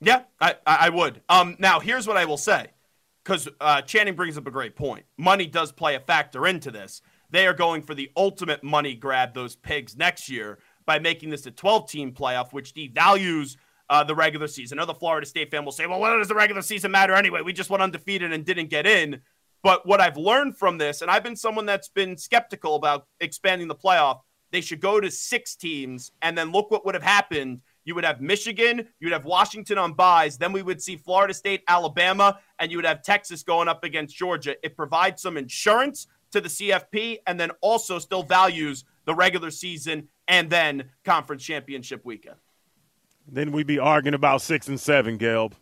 Yeah, 0.00 0.22
I 0.40 0.56
I 0.66 0.88
would. 0.90 1.22
Um, 1.28 1.56
now 1.58 1.78
here's 1.80 2.06
what 2.06 2.16
I 2.16 2.24
will 2.24 2.36
say: 2.36 2.66
because 3.24 3.48
uh, 3.60 3.80
Channing 3.82 4.14
brings 4.14 4.36
up 4.36 4.46
a 4.46 4.50
great 4.50 4.76
point. 4.76 5.06
Money 5.16 5.46
does 5.46 5.72
play 5.72 5.94
a 5.94 6.00
factor 6.00 6.46
into 6.46 6.70
this. 6.70 7.00
They 7.30 7.46
are 7.46 7.54
going 7.54 7.82
for 7.82 7.94
the 7.94 8.10
ultimate 8.16 8.62
money 8.62 8.94
grab, 8.94 9.34
those 9.34 9.56
pigs 9.56 9.96
next 9.96 10.28
year, 10.28 10.58
by 10.86 10.98
making 10.98 11.30
this 11.30 11.46
a 11.46 11.50
12 11.50 11.90
team 11.90 12.12
playoff, 12.12 12.52
which 12.52 12.74
devalues 12.74 13.56
uh, 13.90 14.04
the 14.04 14.14
regular 14.14 14.46
season. 14.46 14.78
Another 14.78 14.94
Florida 14.94 15.26
State 15.26 15.50
fan 15.50 15.64
will 15.64 15.72
say, 15.72 15.86
well, 15.86 16.00
what 16.00 16.16
does 16.16 16.28
the 16.28 16.34
regular 16.34 16.62
season 16.62 16.90
matter 16.90 17.14
anyway? 17.14 17.40
We 17.40 17.52
just 17.52 17.70
went 17.70 17.82
undefeated 17.82 18.32
and 18.32 18.44
didn't 18.44 18.70
get 18.70 18.86
in. 18.86 19.20
But 19.62 19.86
what 19.86 20.00
I've 20.00 20.18
learned 20.18 20.58
from 20.58 20.76
this, 20.76 21.00
and 21.00 21.10
I've 21.10 21.24
been 21.24 21.36
someone 21.36 21.64
that's 21.64 21.88
been 21.88 22.18
skeptical 22.18 22.74
about 22.76 23.06
expanding 23.20 23.66
the 23.66 23.74
playoff, 23.74 24.20
they 24.52 24.60
should 24.60 24.80
go 24.80 25.00
to 25.00 25.10
six 25.10 25.56
teams. 25.56 26.12
And 26.20 26.36
then 26.36 26.52
look 26.52 26.70
what 26.70 26.84
would 26.84 26.94
have 26.94 27.02
happened. 27.02 27.62
You 27.84 27.94
would 27.94 28.04
have 28.04 28.20
Michigan, 28.20 28.78
you 28.98 29.06
would 29.06 29.12
have 29.12 29.24
Washington 29.24 29.78
on 29.78 29.92
buys. 29.92 30.38
Then 30.38 30.52
we 30.52 30.62
would 30.62 30.80
see 30.80 30.96
Florida 30.96 31.34
State, 31.34 31.62
Alabama, 31.68 32.38
and 32.58 32.70
you 32.70 32.78
would 32.78 32.86
have 32.86 33.02
Texas 33.02 33.42
going 33.42 33.68
up 33.68 33.84
against 33.84 34.16
Georgia. 34.16 34.56
It 34.62 34.76
provides 34.76 35.20
some 35.20 35.36
insurance 35.36 36.06
to 36.32 36.40
the 36.40 36.48
CFP 36.48 37.18
and 37.26 37.38
then 37.38 37.50
also 37.60 37.98
still 37.98 38.22
values 38.22 38.84
the 39.04 39.14
regular 39.14 39.50
season 39.50 40.08
and 40.28 40.48
then 40.50 40.90
conference 41.04 41.44
championship 41.44 42.04
weekend. 42.04 42.36
Then 43.26 43.52
we'd 43.52 43.66
be 43.66 43.78
arguing 43.78 44.14
about 44.14 44.42
six 44.42 44.68
and 44.68 44.78
seven, 44.78 45.18
Gelb. 45.18 45.52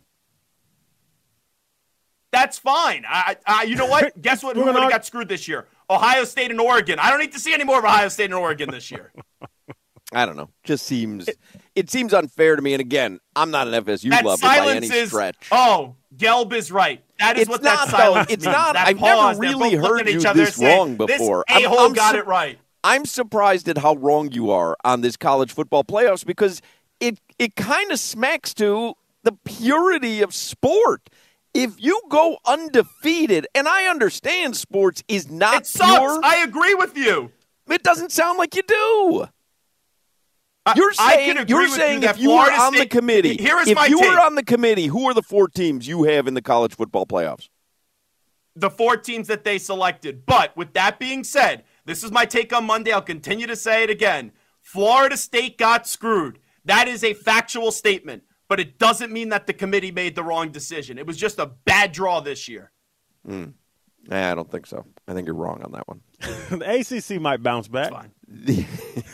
That's 2.31 2.57
fine. 2.57 3.05
I, 3.07 3.37
I 3.45 3.63
you 3.63 3.75
know 3.75 3.85
what? 3.85 4.19
Guess 4.21 4.43
what? 4.43 4.55
Who 4.55 4.65
would 4.65 4.75
have 4.75 4.89
got 4.89 5.05
screwed 5.05 5.29
this 5.29 5.47
year? 5.47 5.67
Ohio 5.89 6.23
State 6.23 6.49
and 6.49 6.59
Oregon. 6.59 6.97
I 6.97 7.09
don't 7.11 7.19
need 7.19 7.33
to 7.33 7.39
see 7.39 7.53
any 7.53 7.63
more 7.63 7.77
of 7.77 7.85
Ohio 7.85 8.07
State 8.07 8.25
and 8.25 8.33
Oregon 8.33 8.71
this 8.71 8.89
year. 8.89 9.13
I 10.15 10.25
don't 10.25 10.35
know. 10.35 10.49
Just 10.63 10.85
seems 10.85 11.27
it 11.75 11.89
seems 11.89 12.13
unfair 12.13 12.55
to 12.55 12.61
me. 12.61 12.73
And 12.73 12.81
again, 12.81 13.19
I'm 13.35 13.51
not 13.51 13.67
an 13.67 13.83
FSU 13.83 14.11
lover 14.23 14.41
by 14.41 14.75
any 14.75 14.87
is, 14.87 15.09
stretch. 15.09 15.47
Oh, 15.51 15.95
Gelb 16.15 16.53
is 16.53 16.71
right. 16.71 17.03
That 17.19 17.35
is 17.37 17.43
it's 17.43 17.49
what 17.49 17.63
not, 17.63 17.87
that 17.87 17.97
silence 17.97 18.27
though. 18.27 18.33
It's 18.33 18.45
means. 18.45 18.55
not. 18.55 18.73
That 18.73 18.87
I've 18.87 18.97
pause, 18.97 19.39
never 19.39 19.57
really 19.57 19.75
heard 19.75 20.07
you 20.09 20.19
this 20.19 20.55
saying, 20.55 20.77
wrong 20.77 20.95
before. 20.95 21.45
This 21.47 21.63
a-hole 21.63 21.79
I'm, 21.79 21.85
I'm 21.87 21.93
got 21.93 22.13
su- 22.13 22.19
it 22.19 22.27
right. 22.27 22.59
I'm 22.83 23.05
surprised 23.05 23.69
at 23.69 23.77
how 23.77 23.95
wrong 23.95 24.31
you 24.31 24.51
are 24.51 24.75
on 24.83 25.01
this 25.01 25.15
college 25.15 25.51
football 25.53 25.83
playoffs 25.83 26.25
because 26.25 26.61
it 26.99 27.19
it 27.39 27.55
kind 27.55 27.91
of 27.91 27.99
smacks 27.99 28.53
to 28.55 28.95
the 29.23 29.31
purity 29.31 30.21
of 30.21 30.33
sport. 30.33 31.09
If 31.53 31.75
you 31.77 32.01
go 32.09 32.37
undefeated, 32.45 33.45
and 33.53 33.67
I 33.67 33.85
understand 33.85 34.57
sports 34.57 35.03
is 35.07 35.29
not 35.29 35.61
It 35.61 35.67
sucks. 35.67 35.87
pure, 35.91 36.19
I 36.23 36.37
agree 36.37 36.73
with 36.73 36.97
you. 36.97 37.31
it 37.69 37.83
doesn't 37.83 38.11
sound 38.11 38.39
like 38.39 38.55
you 38.55 38.63
do. 38.63 39.27
I- 40.65 40.73
You're 40.75 40.93
saying 40.93 41.45
you're 41.47 41.67
saying 41.67 42.03
you 42.03 42.09
if 42.09 42.19
you 42.19 42.29
were 42.31 42.51
on 42.51 42.73
the 42.73 42.85
committee, 42.85 43.35
Here 43.35 43.57
is 43.59 43.67
if 43.67 43.75
my 43.75 43.87
you 43.87 43.99
take. 43.99 44.09
were 44.11 44.19
on 44.19 44.35
the 44.35 44.43
committee, 44.43 44.87
who 44.87 45.05
are 45.09 45.13
the 45.13 45.21
four 45.21 45.47
teams 45.49 45.87
you 45.87 46.03
have 46.03 46.27
in 46.27 46.33
the 46.35 46.41
college 46.41 46.75
football 46.75 47.05
playoffs? 47.05 47.49
the 48.55 48.69
four 48.69 48.95
teams 48.95 49.27
that 49.29 49.43
they 49.43 49.57
selected. 49.57 50.27
But 50.27 50.55
with 50.55 50.73
that 50.73 50.99
being 50.99 51.23
said, 51.23 51.63
this 51.85 52.03
is 52.03 52.11
my 52.11 52.23
take 52.25 52.53
on 52.53 52.65
Monday. 52.65 52.91
I'll 52.91 53.01
continue 53.01 53.47
to 53.47 53.55
say 53.55 53.81
it 53.83 53.89
again. 53.89 54.31
Florida 54.61 55.17
State 55.17 55.57
got 55.57 55.87
screwed. 55.87 56.37
That 56.63 56.87
is 56.87 57.03
a 57.03 57.15
factual 57.15 57.71
statement, 57.71 58.21
but 58.47 58.59
it 58.59 58.77
doesn't 58.77 59.11
mean 59.11 59.29
that 59.29 59.47
the 59.47 59.53
committee 59.53 59.91
made 59.91 60.13
the 60.13 60.23
wrong 60.23 60.51
decision. 60.51 60.99
It 60.99 61.07
was 61.07 61.17
just 61.17 61.39
a 61.39 61.47
bad 61.47 61.93
draw 61.93 62.19
this 62.19 62.47
year. 62.47 62.71
Mm. 63.27 63.53
Nah, 64.07 64.31
I 64.31 64.35
don't 64.35 64.49
think 64.51 64.65
so. 64.65 64.85
I 65.07 65.13
think 65.13 65.27
you're 65.27 65.35
wrong 65.35 65.61
on 65.63 65.71
that 65.71 65.87
one. 65.87 66.01
the 66.49 66.79
ACC 66.79 67.21
might 67.21 67.41
bounce 67.41 67.67
back. 67.67 67.91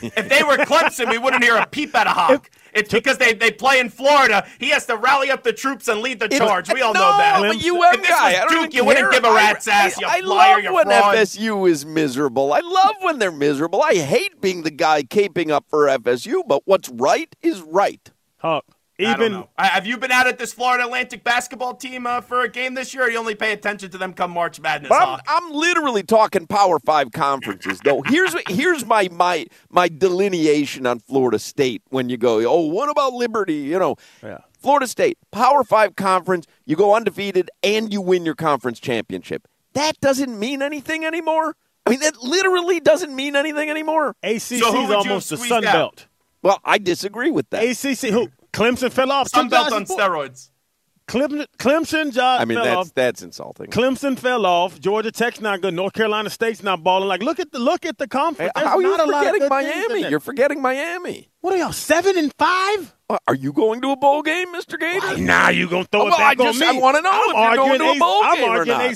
If 0.02 0.30
they 0.30 0.42
were 0.42 0.56
Clemson, 0.64 1.10
we 1.10 1.18
wouldn't 1.18 1.44
hear 1.44 1.56
a 1.56 1.66
peep 1.66 1.94
at 1.94 2.06
a 2.06 2.10
hawk. 2.10 2.50
It's 2.72 2.90
because 2.90 3.18
they, 3.18 3.34
they 3.34 3.50
play 3.50 3.78
in 3.80 3.90
Florida. 3.90 4.46
He 4.58 4.70
has 4.70 4.86
to 4.86 4.96
rally 4.96 5.30
up 5.30 5.42
the 5.42 5.52
troops 5.52 5.88
and 5.88 6.00
lead 6.00 6.20
the 6.20 6.28
charge. 6.28 6.72
We 6.72 6.80
all 6.80 6.94
no, 6.94 7.00
know 7.00 7.18
that. 7.18 7.36
I'm 7.36 7.44
a 7.44 7.52
If 7.52 7.60
this 7.60 8.08
guy. 8.08 8.42
was 8.44 8.50
Duke, 8.50 8.60
even 8.60 8.72
you 8.72 8.84
wouldn't 8.84 9.12
give 9.12 9.24
a 9.24 9.34
rat's 9.34 9.68
I, 9.68 9.72
ass. 9.72 10.00
You 10.00 10.06
I, 10.06 10.10
I 10.10 10.20
flyer, 10.22 10.54
love 10.54 10.64
you 10.64 10.74
when 10.74 10.86
fraud. 10.86 11.16
FSU 11.16 11.70
is 11.70 11.84
miserable. 11.84 12.52
I 12.54 12.60
love 12.60 12.96
when 13.00 13.18
they're 13.18 13.30
miserable. 13.30 13.82
I 13.82 13.96
hate 13.96 14.40
being 14.40 14.62
the 14.62 14.70
guy 14.70 15.02
caping 15.02 15.50
up 15.50 15.66
for 15.68 15.86
FSU, 15.86 16.42
but 16.46 16.62
what's 16.64 16.88
right 16.88 17.34
is 17.42 17.60
right. 17.60 18.10
Huck, 18.38 18.64
I 18.64 18.70
don't 18.70 18.79
even 19.02 19.32
know. 19.32 19.48
Uh, 19.56 19.68
Have 19.68 19.86
you 19.86 19.96
been 19.98 20.10
out 20.10 20.26
at 20.26 20.38
this 20.38 20.52
Florida 20.52 20.84
Atlantic 20.84 21.24
basketball 21.24 21.74
team 21.74 22.06
uh, 22.06 22.20
for 22.20 22.42
a 22.42 22.48
game 22.48 22.74
this 22.74 22.92
year, 22.94 23.04
or 23.06 23.10
you 23.10 23.18
only 23.18 23.34
pay 23.34 23.52
attention 23.52 23.90
to 23.90 23.98
them 23.98 24.12
come 24.12 24.30
March 24.30 24.60
Madness? 24.60 24.90
I'm, 24.92 25.20
I'm 25.26 25.52
literally 25.52 26.02
talking 26.02 26.46
Power 26.46 26.78
Five 26.78 27.12
conferences, 27.12 27.80
though. 27.84 28.02
Here's 28.02 28.34
here's 28.48 28.84
my 28.86 29.08
my 29.12 29.46
my 29.70 29.88
delineation 29.88 30.86
on 30.86 30.98
Florida 31.00 31.38
State. 31.38 31.82
When 31.88 32.08
you 32.08 32.16
go, 32.16 32.40
oh, 32.50 32.66
what 32.66 32.88
about 32.90 33.12
Liberty? 33.14 33.54
You 33.54 33.78
know, 33.78 33.96
Yeah. 34.22 34.38
Florida 34.58 34.86
State 34.86 35.18
Power 35.30 35.64
Five 35.64 35.96
conference. 35.96 36.46
You 36.66 36.76
go 36.76 36.94
undefeated 36.94 37.50
and 37.62 37.92
you 37.92 38.00
win 38.00 38.24
your 38.24 38.34
conference 38.34 38.78
championship. 38.80 39.48
That 39.72 40.00
doesn't 40.00 40.38
mean 40.38 40.62
anything 40.62 41.04
anymore. 41.04 41.56
I 41.86 41.90
mean, 41.90 42.00
that 42.00 42.22
literally 42.22 42.78
doesn't 42.80 43.14
mean 43.14 43.36
anything 43.36 43.70
anymore. 43.70 44.14
ACC 44.22 44.40
So 44.40 44.72
who 44.72 44.82
is 44.82 44.88
you 44.88 44.94
almost 44.96 45.30
the 45.30 45.36
squeeze 45.36 45.48
Sun 45.48 45.64
out? 45.64 45.72
Belt. 45.72 46.06
Well, 46.42 46.60
I 46.64 46.78
disagree 46.78 47.30
with 47.30 47.48
that. 47.50 47.62
ACC, 47.62 48.10
who 48.12 48.28
Clemson 48.52 48.90
fell 48.92 49.12
off. 49.12 49.28
Sun 49.28 49.48
Belt 49.48 49.72
on 49.72 49.84
steroids. 49.84 50.50
Clemson, 51.08 51.44
Clemson, 51.58 52.12
Josh 52.12 52.40
I 52.40 52.44
mean, 52.44 52.56
fell 52.58 52.64
that's 52.64 52.76
off. 52.76 52.94
that's 52.94 53.22
insulting. 53.22 53.66
Clemson 53.66 54.16
fell 54.16 54.46
off. 54.46 54.78
Georgia 54.78 55.10
Tech's 55.10 55.40
not 55.40 55.60
good. 55.60 55.74
North 55.74 55.92
Carolina 55.92 56.30
State's 56.30 56.62
not 56.62 56.84
balling. 56.84 57.08
Like, 57.08 57.20
look 57.20 57.40
at 57.40 57.50
the 57.50 57.58
look 57.58 57.84
at 57.84 57.98
the 57.98 58.06
conference. 58.06 58.52
There's 58.54 58.66
How 58.68 58.76
are 58.76 58.82
you 58.82 58.96
not 58.96 59.00
a 59.08 59.10
lot 59.10 59.22
of 59.26 59.32
forgetting 59.32 59.48
good 59.48 59.60
teams 59.62 59.74
in 59.86 59.88
Miami? 59.88 60.08
You're 60.10 60.20
forgetting 60.20 60.62
Miami. 60.62 61.30
What 61.40 61.52
are 61.54 61.56
y'all 61.56 61.72
seven 61.72 62.16
and 62.16 62.32
five? 62.38 62.94
Uh, 63.08 63.18
Are 63.26 63.34
you 63.34 63.52
going 63.52 63.80
to 63.80 63.90
a 63.90 63.96
bowl 63.96 64.22
game, 64.22 64.52
Mister 64.52 64.76
Gator? 64.76 65.18
Nah, 65.18 65.48
you 65.48 65.68
gonna 65.68 65.82
throw 65.84 66.02
Oh, 66.02 66.06
it 66.08 66.10
back 66.10 66.38
I 66.38 66.44
just- 66.44 66.62
on 66.62 66.74
me? 66.74 66.78
I 66.78 66.80
wanna 66.80 67.00
know 67.02 67.10
I'm 67.10 67.30
if 67.30 67.34
you're 67.56 67.56
going 67.56 67.78
to 67.80 67.84
a 67.86 67.96
A- 67.96 67.98
bowl 67.98 68.20
I'm 68.22 68.34
game 68.36 68.44
or 68.44 68.50
arguing 68.58 68.78
not. 68.78 68.88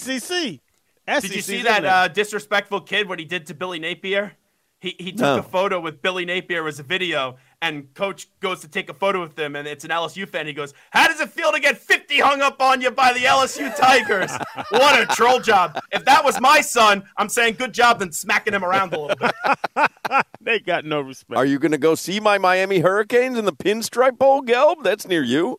Did 1.20 1.34
you 1.34 1.42
see 1.42 1.62
that 1.62 1.84
uh, 1.84 2.08
disrespectful 2.08 2.80
kid? 2.82 3.08
What 3.08 3.18
he 3.18 3.24
did 3.24 3.46
to 3.46 3.54
Billy 3.54 3.80
Napier? 3.80 4.34
He 4.78 4.94
he 5.00 5.10
took 5.12 5.20
No. 5.20 5.38
a 5.38 5.42
photo 5.42 5.80
with 5.80 6.00
Billy 6.00 6.24
Napier 6.24 6.66
as 6.68 6.78
a 6.78 6.82
video, 6.82 7.36
and 7.64 7.94
coach 7.94 8.28
goes 8.40 8.60
to 8.60 8.68
take 8.68 8.90
a 8.90 8.94
photo 8.94 9.22
with 9.22 9.36
them 9.36 9.56
and 9.56 9.66
it's 9.66 9.84
an 9.84 9.90
LSU 9.90 10.28
fan. 10.28 10.46
He 10.46 10.52
goes, 10.52 10.74
"How 10.90 11.08
does 11.08 11.18
it 11.18 11.30
feel 11.30 11.50
to 11.50 11.58
get 11.58 11.78
50 11.78 12.20
hung 12.20 12.42
up 12.42 12.60
on 12.60 12.82
you 12.82 12.90
by 12.90 13.14
the 13.14 13.20
LSU 13.20 13.74
Tigers? 13.74 14.30
what 14.68 15.00
a 15.00 15.06
troll 15.14 15.40
job! 15.40 15.80
If 15.90 16.04
that 16.04 16.22
was 16.24 16.38
my 16.40 16.60
son, 16.60 17.04
I'm 17.16 17.30
saying 17.30 17.54
good 17.54 17.72
job 17.72 18.00
than 18.00 18.12
smacking 18.12 18.52
him 18.52 18.64
around 18.64 18.92
a 18.92 19.00
little 19.00 19.16
bit. 19.16 19.86
they 20.42 20.60
got 20.60 20.84
no 20.84 21.00
respect. 21.00 21.38
Are 21.38 21.46
you 21.46 21.58
going 21.58 21.72
to 21.72 21.78
go 21.78 21.94
see 21.94 22.20
my 22.20 22.36
Miami 22.36 22.80
Hurricanes 22.80 23.38
in 23.38 23.46
the 23.46 23.52
Pinstripe 23.52 24.18
Bowl, 24.18 24.42
Gelb? 24.42 24.82
That's 24.82 25.08
near 25.08 25.22
you. 25.22 25.58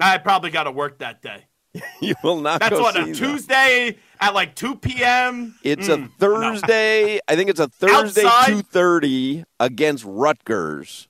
I 0.00 0.18
probably 0.18 0.50
got 0.50 0.64
to 0.64 0.72
work 0.72 0.98
that 0.98 1.22
day. 1.22 1.44
You 2.02 2.14
will 2.24 2.40
not. 2.40 2.60
That's 2.60 2.70
go 2.74 2.80
what 2.80 2.94
see 2.94 3.00
a 3.02 3.04
them. 3.04 3.14
Tuesday 3.14 3.98
at 4.18 4.34
like 4.34 4.54
2 4.56 4.76
p.m. 4.76 5.54
It's 5.62 5.86
Mm, 5.86 6.06
a 6.06 6.08
Thursday. 6.18 7.20
I 7.28 7.36
think 7.36 7.50
it's 7.50 7.60
a 7.60 7.68
Thursday 7.68 8.26
two 8.46 8.62
thirty 8.62 9.44
against 9.60 10.04
Rutgers. 10.04 11.08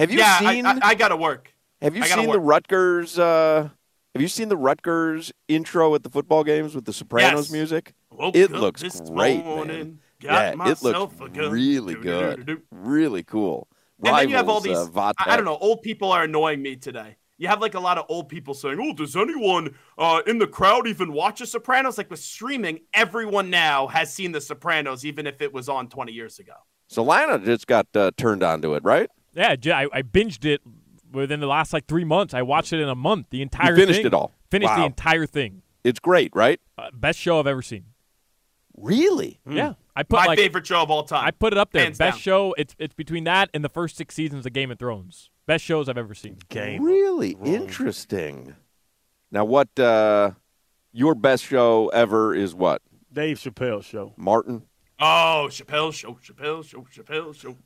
Have 0.00 0.10
you 0.10 0.18
yeah, 0.18 0.38
seen? 0.38 0.64
I, 0.64 0.70
I, 0.72 0.78
I 0.82 0.94
got 0.94 1.08
to 1.08 1.16
work. 1.16 1.52
have 1.82 1.94
you 1.94 2.02
seen 2.04 2.30
the. 2.30 2.40
Rutgers? 2.40 3.18
Uh, 3.18 3.68
have 4.14 4.22
you 4.22 4.28
seen 4.28 4.48
the 4.48 4.56
Rutgers 4.56 5.30
intro 5.46 5.94
at 5.94 6.02
the 6.02 6.08
football 6.08 6.42
games 6.42 6.74
with 6.74 6.86
the 6.86 6.92
Sopranos 6.94 7.46
Yes. 7.46 7.52
music? 7.52 7.92
Woke 8.10 8.34
it 8.34 8.50
looks 8.50 8.80
this 8.80 8.98
great, 9.00 9.44
morning, 9.44 9.76
man. 9.78 9.98
got 10.22 10.56
Yeah, 10.56 10.72
it 10.72 10.82
looks 10.82 11.14
gun. 11.14 11.50
really 11.52 11.94
Do-do-do-do-do. 11.94 12.56
good, 12.56 12.62
really 12.70 13.22
cool. 13.22 13.68
And 14.02 14.16
then 14.16 14.28
you 14.30 14.36
have 14.36 14.48
all 14.48 14.60
these. 14.60 14.78
uh, 14.78 15.12
I, 15.18 15.36
don't 15.36 15.44
know. 15.44 15.58
Old 15.58 15.82
people 15.82 16.10
are 16.12 16.24
annoying 16.24 16.62
me 16.62 16.76
today. 16.76 17.16
You 17.36 17.48
have 17.48 17.60
like 17.60 17.74
a 17.74 17.80
lot 17.80 17.98
of 17.98 18.06
old 18.08 18.30
people 18.30 18.54
saying, 18.54 18.78
"Oh, 18.80 18.94
does 18.94 19.16
anyone 19.16 19.74
uh, 19.98 20.22
in 20.26 20.38
the 20.38 20.46
crowd 20.46 20.86
even 20.86 21.12
watch 21.12 21.40
The 21.40 21.46
Sopranos?" 21.46 21.98
Like 21.98 22.10
with 22.10 22.20
streaming, 22.20 22.80
everyone 22.94 23.50
now 23.50 23.86
has 23.88 24.12
seen 24.12 24.32
The 24.32 24.40
Sopranos, 24.40 25.04
even 25.04 25.26
if 25.26 25.42
it 25.42 25.52
was 25.52 25.68
on 25.68 25.88
20 25.88 26.12
years 26.12 26.38
ago. 26.38 26.54
Solana 26.90 27.44
just 27.44 27.66
got 27.66 27.86
uh, 27.94 28.10
turned 28.16 28.42
on 28.42 28.62
to 28.62 28.74
it, 28.74 28.82
right? 28.82 29.10
Yeah, 29.34 29.54
I 29.92 30.02
binged 30.02 30.44
it 30.44 30.60
within 31.12 31.40
the 31.40 31.46
last 31.46 31.72
like 31.72 31.86
three 31.86 32.04
months. 32.04 32.34
I 32.34 32.42
watched 32.42 32.72
it 32.72 32.80
in 32.80 32.88
a 32.88 32.94
month. 32.94 33.26
The 33.30 33.42
entire 33.42 33.76
finished 33.76 33.98
thing. 33.98 34.06
it 34.06 34.14
all? 34.14 34.32
Finished 34.50 34.74
the 34.74 34.84
entire 34.84 35.26
thing. 35.26 35.62
It's 35.84 36.00
great, 36.00 36.34
right? 36.34 36.60
Uh, 36.76 36.90
best 36.92 37.18
show 37.18 37.38
I've 37.38 37.46
ever 37.46 37.62
seen. 37.62 37.86
Really? 38.76 39.40
Yeah, 39.48 39.74
I 39.94 40.02
put 40.02 40.16
My 40.16 40.26
like 40.26 40.38
favorite 40.38 40.66
show 40.66 40.82
of 40.82 40.90
all 40.90 41.04
time. 41.04 41.24
I 41.24 41.30
put 41.30 41.52
it 41.52 41.58
up 41.58 41.72
there. 41.72 41.82
Hands 41.84 41.98
best 41.98 42.16
down. 42.16 42.20
show. 42.20 42.54
It's 42.56 42.74
it's 42.78 42.94
between 42.94 43.24
that 43.24 43.50
and 43.52 43.64
the 43.64 43.68
first 43.68 43.96
six 43.96 44.14
seasons 44.14 44.46
of 44.46 44.52
Game 44.52 44.70
of 44.70 44.78
Thrones. 44.78 45.30
Best 45.46 45.64
shows 45.64 45.88
I've 45.88 45.98
ever 45.98 46.14
seen. 46.14 46.38
Game. 46.48 46.82
Really 46.82 47.36
interesting. 47.44 48.54
Now, 49.30 49.44
what 49.44 49.78
uh, 49.78 50.32
your 50.92 51.14
best 51.14 51.44
show 51.44 51.88
ever 51.88 52.34
is? 52.34 52.54
What 52.54 52.82
Dave 53.12 53.38
Chappelle 53.38 53.82
show. 53.82 54.14
Martin? 54.16 54.66
Oh, 55.02 55.48
Chappelle 55.50 55.94
Show, 55.94 56.18
Chappelle 56.22 56.62
Show, 56.62 56.86
Chappelle 56.94 57.34
Show. 57.34 57.56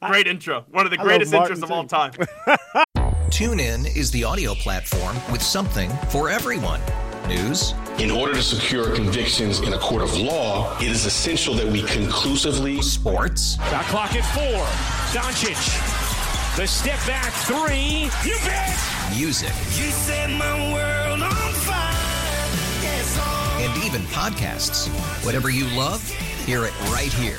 Great 0.06 0.26
intro. 0.26 0.64
One 0.70 0.86
of 0.86 0.90
the 0.92 0.98
I 0.98 1.02
greatest 1.02 1.32
Martin, 1.32 1.56
intros 1.58 1.62
of 1.62 1.70
all 1.70 1.82
too. 1.82 1.88
time. 1.88 2.12
TuneIn 3.30 3.94
is 3.96 4.10
the 4.10 4.24
audio 4.24 4.54
platform 4.54 5.14
with 5.30 5.42
something 5.42 5.90
for 6.08 6.30
everyone. 6.30 6.80
News, 7.28 7.74
In 7.98 8.10
order 8.10 8.32
to 8.34 8.42
secure 8.42 8.92
convictions 8.94 9.60
in 9.60 9.74
a 9.74 9.78
court 9.78 10.02
of 10.02 10.16
law, 10.18 10.74
it 10.78 10.88
is 10.88 11.04
essential 11.06 11.54
that 11.54 11.66
we 11.66 11.82
conclusively 11.82 12.80
sports, 12.82 13.56
Shot 13.68 13.84
clock 13.84 14.14
at 14.14 14.24
four. 14.34 14.64
Doncic. 15.12 15.54
The 16.56 16.66
step 16.66 16.98
back 17.06 17.30
three. 17.44 18.08
You 18.28 18.36
bet. 18.44 18.76
music, 19.14 19.52
You 19.78 19.90
set 19.92 20.30
my 20.30 20.72
world 20.72 21.22
on 21.22 21.52
fire. 21.52 21.92
Yes, 22.82 23.18
and 23.60 23.84
even 23.84 24.00
podcasts. 24.08 24.88
Whatever 25.24 25.50
you 25.50 25.66
love, 25.78 26.02
hear 26.46 26.64
it 26.64 26.72
right 26.90 27.12
here 27.12 27.38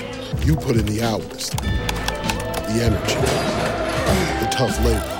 You 0.39 0.55
put 0.55 0.75
in 0.75 0.85
the 0.87 1.01
hours, 1.03 1.49
the 1.51 2.81
energy, 2.81 3.15
the 4.43 4.49
tough 4.51 4.77
labor. 4.83 5.17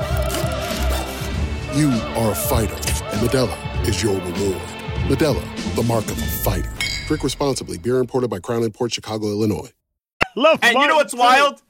You 1.77 1.89
are 2.19 2.31
a 2.31 2.35
fighter, 2.35 2.73
and 2.73 3.27
Modelo 3.29 3.87
is 3.87 4.01
your 4.01 4.15
reward. 4.15 4.61
Modelo, 5.07 5.75
the 5.75 5.83
mark 5.83 6.05
of 6.05 6.17
a 6.17 6.25
fighter. 6.25 6.71
Drink 7.07 7.23
responsibly. 7.23 7.77
Beer 7.77 7.97
imported 7.99 8.29
by 8.29 8.39
Crown 8.39 8.69
Port 8.71 8.93
Chicago, 8.93 9.27
Illinois. 9.27 9.69
Love 10.35 10.59
And 10.63 10.77
you 10.77 10.87
know 10.87 10.95
what's 10.95 11.13
too. 11.13 11.19
wild? 11.19 11.61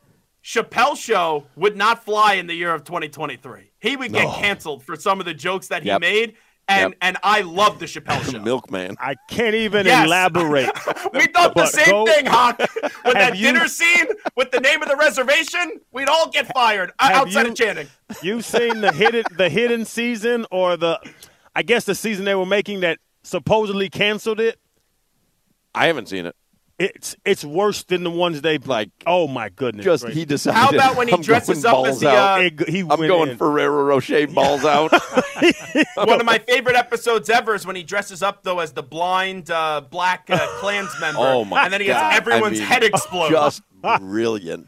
Chappelle 0.44 0.96
show 0.98 1.46
would 1.56 1.76
not 1.76 2.04
fly 2.06 2.36
in 2.36 2.48
the 2.48 2.54
year 2.56 2.74
of 2.74 2.84
2023. 2.84 3.72
He 3.80 3.96
would 3.98 4.14
get 4.14 4.24
No. 4.28 4.34
canceled 4.36 4.84
for 4.84 4.96
some 4.96 5.20
of 5.20 5.26
the 5.26 5.34
jokes 5.34 5.68
that 5.68 5.84
he 5.84 5.90
Yep. 5.90 6.02
made, 6.02 6.34
and 6.72 6.90
Yep. 6.92 6.98
and 7.02 7.18
I 7.24 7.42
love 7.42 7.80
the 7.80 7.86
Chappelle 7.86 8.32
show. 8.32 8.40
Milkman. 8.40 8.96
I 9.00 9.16
can't 9.30 9.56
even 9.56 9.86
Yes. 9.86 10.06
elaborate. 10.06 10.70
we 11.14 11.28
thought 11.28 11.54
the 11.56 11.66
same 11.68 11.86
go- 11.90 12.06
thing, 12.06 12.26
Hawk. 12.26 12.60
With 12.60 13.14
that 13.14 13.36
you- 13.38 13.48
dinner 13.52 13.68
scene 13.68 14.08
with 14.36 14.52
the 14.52 14.60
name 14.60 14.82
of 14.82 14.88
the 14.90 14.96
reservation, 14.96 15.80
we'd 15.92 16.08
all 16.10 16.30
get 16.30 16.52
fired 16.54 16.92
uh, 17.00 17.10
outside 17.14 17.44
you- 17.46 17.52
of 17.52 17.56
Channing. 17.56 17.88
you've 18.22 18.46
seen 18.46 18.82
the 18.82 18.92
hidden 18.92 19.24
the 19.38 19.50
hidden 19.50 19.86
season 19.86 20.46
or 20.52 20.78
the 20.78 21.00
I 21.56 21.64
guess 21.64 21.84
the 21.86 21.96
season 21.96 22.26
they 22.26 22.36
were 22.36 22.46
making 22.46 22.80
that 22.82 23.00
supposedly 23.24 23.90
canceled 23.90 24.40
it? 24.40 24.58
I 25.76 25.88
haven't 25.88 26.08
seen 26.10 26.26
it. 26.26 26.36
It's 26.84 27.16
it's 27.26 27.44
worse 27.46 27.84
than 27.84 28.04
the 28.04 28.10
ones 28.10 28.42
they 28.42 28.58
like. 28.58 28.90
Oh 29.06 29.28
my 29.28 29.50
goodness! 29.50 29.84
Just 29.86 30.04
gracious. 30.04 30.18
he 30.20 30.26
decided. 30.26 30.58
How 30.58 30.70
about 30.70 30.96
when 30.98 31.08
he 31.08 31.14
I'm 31.14 31.22
dresses 31.22 31.64
up 31.64 31.86
as 31.86 32.00
the, 32.00 32.10
out. 32.10 32.40
uh, 32.40 32.44
It- 32.44 32.70
he 32.70 32.80
I'm 32.80 32.88
went 32.88 33.08
going 33.08 33.30
in. 33.30 33.38
Ferrero 33.38 33.84
Rocher 33.84 34.26
balls 34.34 34.66
out. 34.66 34.92
One 35.96 36.20
of 36.20 36.26
my 36.26 36.40
favorite 36.40 36.76
episodes 36.76 37.30
ever 37.30 37.54
is 37.56 37.66
when 37.68 37.76
he 37.76 37.84
dresses 37.84 38.24
up 38.24 38.44
though 38.44 38.60
as 38.60 38.74
the 38.74 38.84
blind 38.84 39.52
uh, 39.52 39.82
black 39.90 40.26
uh, 40.30 40.38
Klans 40.60 40.90
member, 41.00 41.20
oh 41.22 41.46
my 41.46 41.66
and 41.66 41.74
then 41.74 41.82
he 41.82 41.88
God. 41.88 42.12
has 42.12 42.18
everyone's 42.20 42.58
I 42.60 42.62
mean, 42.62 42.70
head 42.70 42.84
explode. 42.84 43.30
Just 43.30 43.62
brilliant. 44.00 44.68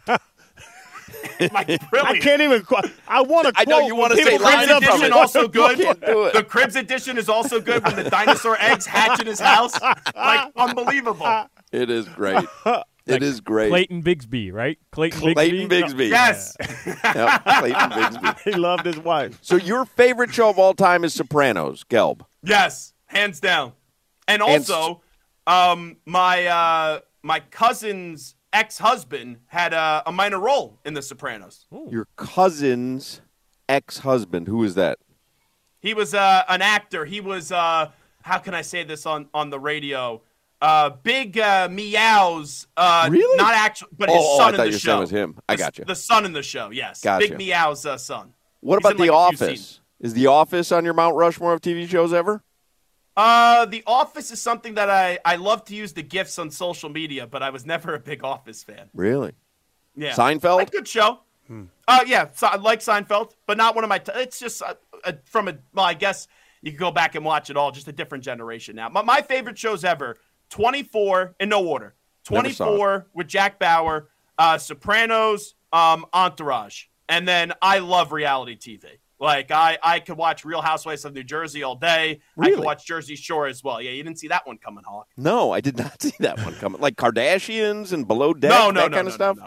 like 1.53 1.69
I 1.93 2.19
can't 2.19 2.41
even. 2.41 2.63
qu- 2.63 2.89
I 3.07 3.21
want 3.21 3.47
to. 3.47 3.53
I 3.55 3.65
know 3.65 3.79
you 3.87 3.95
wanna 3.95 4.15
The 4.15 4.23
say 4.23 4.37
Cribs 4.37 4.43
lines 4.43 4.69
edition 4.71 5.03
it. 5.05 5.11
also 5.13 5.47
good. 5.47 5.77
can't 5.79 6.05
do 6.05 6.23
it. 6.25 6.33
The 6.33 6.43
Cribs 6.43 6.75
edition 6.75 7.17
is 7.17 7.29
also 7.29 7.59
good 7.61 7.83
when 7.83 7.95
the 7.95 8.09
dinosaur 8.09 8.57
eggs 8.59 8.85
hatch 8.85 9.19
in 9.21 9.27
his 9.27 9.39
house. 9.39 9.79
Like 10.15 10.51
unbelievable. 10.55 11.45
It 11.73 11.89
is 11.89 12.07
great. 12.07 12.45
It 13.05 13.21
is 13.21 13.41
great. 13.41 13.67
Clayton 13.67 14.01
Bigsby, 14.01 14.53
right? 14.53 14.79
Clayton 14.93 15.19
Bigsby. 15.19 15.33
Clayton 15.33 15.69
Bigsby. 15.69 16.09
Yes. 16.09 16.55
Yep, 17.03 17.43
Clayton 17.43 17.89
Bigsby. 17.89 18.39
He 18.45 18.51
loved 18.53 18.85
his 18.85 18.97
wife. 18.97 19.39
So 19.41 19.57
your 19.57 19.83
favorite 19.83 20.33
show 20.33 20.49
of 20.49 20.57
all 20.57 20.73
time 20.73 21.03
is 21.03 21.13
Sopranos, 21.13 21.83
Gelb. 21.83 22.21
Yes, 22.43 22.93
hands 23.07 23.41
down. 23.41 23.73
And 24.25 24.41
And 24.41 24.41
also, 24.41 25.01
um, 25.45 25.97
my 26.05 26.45
uh, 26.45 26.99
my 27.21 27.41
cousin's 27.41 28.35
ex 28.53 28.77
husband 28.77 29.39
had 29.47 29.73
a, 29.73 30.03
a 30.05 30.11
minor 30.13 30.39
role 30.39 30.79
in 30.85 30.93
The 30.93 31.01
Sopranos. 31.01 31.65
Your 31.89 32.07
cousin's 32.15 33.19
ex-husband. 33.67 34.47
Who 34.47 34.63
is 34.63 34.75
that? 34.75 34.99
He 35.81 35.93
was 35.93 36.13
uh, 36.13 36.43
an 36.47 36.61
actor. 36.61 37.03
He 37.03 37.19
was 37.19 37.51
uh, 37.51 37.91
how 38.21 38.37
can 38.37 38.53
I 38.53 38.61
say 38.61 38.85
this 38.85 39.05
on 39.05 39.27
on 39.33 39.49
the 39.49 39.59
radio? 39.59 40.21
Uh, 40.63 40.89
big 41.03 41.37
uh, 41.37 41.67
meows. 41.69 42.67
Uh, 42.77 43.09
Really? 43.11 43.37
Not 43.37 43.53
actual, 43.53 43.89
but 43.97 44.07
his 44.09 44.17
Oh, 44.17 44.21
oh, 44.35 44.37
son 44.37 44.45
I 44.45 44.49
in 44.51 44.55
thought 44.55 44.63
the 44.63 44.69
your 44.69 44.79
show. 44.79 44.91
son 44.93 44.99
was 45.01 45.09
him. 45.09 45.39
I 45.49 45.55
The- 45.55 45.57
got 45.61 45.77
you. 45.77 45.83
The 45.85 45.95
son 45.95 46.25
in 46.25 46.31
the 46.33 46.41
show. 46.43 46.69
Yes. 46.69 47.01
Gotcha. 47.01 47.27
Big 47.27 47.37
meows 47.37 47.85
uh, 47.85 47.97
son. 47.97 48.33
What 48.61 48.77
He's 48.77 48.81
about 48.85 48.91
in, 48.91 48.97
The 49.05 49.11
like, 49.11 49.33
Office? 49.33 49.81
Is 49.99 50.13
The 50.13 50.27
Office 50.27 50.71
on 50.71 50.85
your 50.85 50.93
Mount 50.93 51.15
Rushmore 51.17 51.51
of 51.53 51.59
TV 51.61 51.87
shows 51.89 52.13
ever? 52.13 52.43
Uh, 53.17 53.65
The 53.65 53.83
Office 53.85 54.31
is 54.31 54.41
something 54.41 54.75
that 54.75 54.89
I 54.89 55.19
I 55.25 55.35
love 55.35 55.65
to 55.65 55.75
use 55.75 55.93
the 55.93 56.01
gifs 56.01 56.39
on 56.39 56.49
social 56.49 56.89
media, 56.89 57.27
but 57.27 57.43
I 57.43 57.49
was 57.49 57.65
never 57.65 57.93
a 57.93 57.99
big 57.99 58.23
Office 58.23 58.63
fan. 58.63 58.89
Really? 58.93 59.33
Yeah. 59.95 60.13
Seinfeld? 60.13 60.57
Like, 60.57 60.71
good 60.71 60.87
show. 60.87 61.19
Uh, 61.87 61.99
yeah, 62.07 62.29
so 62.33 62.47
I 62.47 62.55
like 62.55 62.79
Seinfeld, 62.79 63.33
but 63.45 63.57
not 63.57 63.75
one 63.75 63.83
of 63.83 63.89
my. 63.89 63.99
T- 63.99 64.11
it's 64.15 64.39
just 64.39 64.63
uh, 64.63 64.73
uh, 65.03 65.11
from 65.25 65.49
a. 65.49 65.55
Well, 65.73 65.85
I 65.85 65.93
guess 65.93 66.27
you 66.63 66.71
could 66.71 66.79
go 66.79 66.89
back 66.89 67.13
and 67.15 67.23
watch 67.23 67.49
it 67.51 67.57
all. 67.57 67.69
Just 67.69 67.87
a 67.89 67.91
different 67.91 68.23
generation 68.23 68.75
now. 68.77 68.87
My, 68.89 69.03
my 69.03 69.21
favorite 69.21 69.59
shows 69.59 69.83
ever: 69.83 70.17
Twenty 70.53 70.83
Four 70.83 71.35
in 71.39 71.49
no 71.49 71.65
order. 71.65 71.95
Never 72.29 72.41
Twenty 72.43 72.53
saw 72.53 72.65
it. 72.73 72.77
Four 72.77 73.07
with 73.13 73.27
Jack 73.27 73.57
Bauer, 73.59 74.09
uh, 74.37 74.57
Sopranos, 74.59 75.55
um, 75.71 76.05
Entourage, 76.13 76.85
and 77.09 77.27
then 77.27 77.53
I 77.61 77.79
love 77.79 78.11
reality 78.11 78.55
TV. 78.55 78.85
Like 79.19 79.49
I, 79.51 79.77
I 79.81 79.99
could 79.99 80.17
watch 80.17 80.45
Real 80.45 80.61
Housewives 80.61 81.05
of 81.05 81.13
New 81.13 81.23
Jersey 81.23 81.63
all 81.63 81.75
day. 81.75 81.87
I 81.87 82.19
Really? 82.35 82.55
could 82.55 82.65
watch 82.65 82.85
Jersey 82.85 83.15
Shore 83.15 83.47
as 83.47 83.63
well. 83.63 83.81
Yeah, 83.81 83.91
you 83.91 84.03
didn't 84.03 84.19
see 84.19 84.27
that 84.27 84.45
one 84.45 84.57
coming, 84.57 84.83
Hawk. 84.85 85.07
No, 85.17 85.51
I 85.51 85.59
did 85.59 85.77
not 85.77 86.01
see 86.01 86.13
that 86.19 86.37
one 86.43 86.53
coming. 86.55 86.79
Like 86.81 86.97
Kardashians 86.97 87.91
and 87.93 88.07
Below 88.07 88.33
Deck, 88.35 88.51
no, 88.51 88.69
no, 88.69 88.81
that 88.81 88.91
no, 88.91 88.97
kind 88.97 89.05
no, 89.05 89.09
of 89.09 89.13
stuff. 89.13 89.37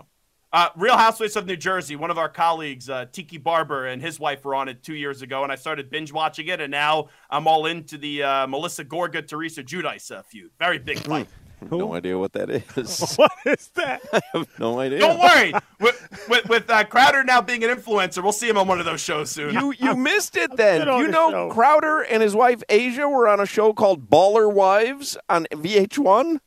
No, 0.52 0.58
no. 0.58 0.64
Uh, 0.64 0.68
Real 0.76 0.96
Housewives 0.96 1.36
of 1.36 1.46
New 1.46 1.56
Jersey. 1.56 1.96
One 1.96 2.10
of 2.10 2.18
our 2.18 2.28
colleagues, 2.28 2.88
uh, 2.88 3.06
Tiki 3.12 3.38
Barber, 3.38 3.86
and 3.86 4.00
his 4.00 4.18
wife 4.20 4.44
were 4.44 4.54
on 4.54 4.68
it 4.68 4.82
two 4.82 4.94
years 4.94 5.22
ago, 5.22 5.42
and 5.42 5.52
I 5.52 5.56
started 5.56 5.90
binge 5.90 6.12
watching 6.12 6.48
it, 6.48 6.60
and 6.60 6.70
now 6.70 7.08
I'm 7.28 7.46
all 7.46 7.66
into 7.66 7.98
the 7.98 8.22
uh, 8.22 8.46
Melissa 8.46 8.84
Gorga 8.84 9.26
Teresa 9.26 9.62
Giudice 9.62 10.10
uh, 10.10 10.22
feud. 10.22 10.50
Very 10.58 10.78
big 10.78 10.98
fight. 11.00 11.28
No 11.70 11.94
idea 11.94 12.18
what 12.18 12.34
that 12.34 12.50
is. 12.50 13.14
What 13.16 13.32
is 13.46 13.68
that? 13.76 14.02
I 14.12 14.20
have 14.34 14.46
no 14.60 14.78
idea. 14.78 14.98
Don't 14.98 15.18
worry. 15.18 15.54
with 15.80 16.26
with, 16.28 16.46
with 16.50 16.68
uh, 16.70 16.84
Crowder 16.84 17.24
now 17.24 17.40
being 17.40 17.64
an 17.64 17.70
influencer, 17.70 18.22
we'll 18.22 18.32
see 18.32 18.46
him 18.46 18.58
on 18.58 18.68
one 18.68 18.78
of 18.78 18.84
those 18.84 19.00
shows 19.00 19.30
soon. 19.30 19.54
You 19.54 19.72
you 19.78 19.96
missed 19.96 20.36
it 20.36 20.54
then. 20.56 20.86
You 20.86 21.08
know 21.08 21.30
show. 21.30 21.50
Crowder 21.50 22.02
and 22.02 22.22
his 22.22 22.34
wife 22.36 22.62
Aja 22.70 23.08
were 23.08 23.26
on 23.26 23.40
a 23.40 23.46
show 23.46 23.72
called 23.72 24.10
Baller 24.10 24.52
Wives 24.52 25.16
on 25.30 25.46
VH1. 25.50 26.40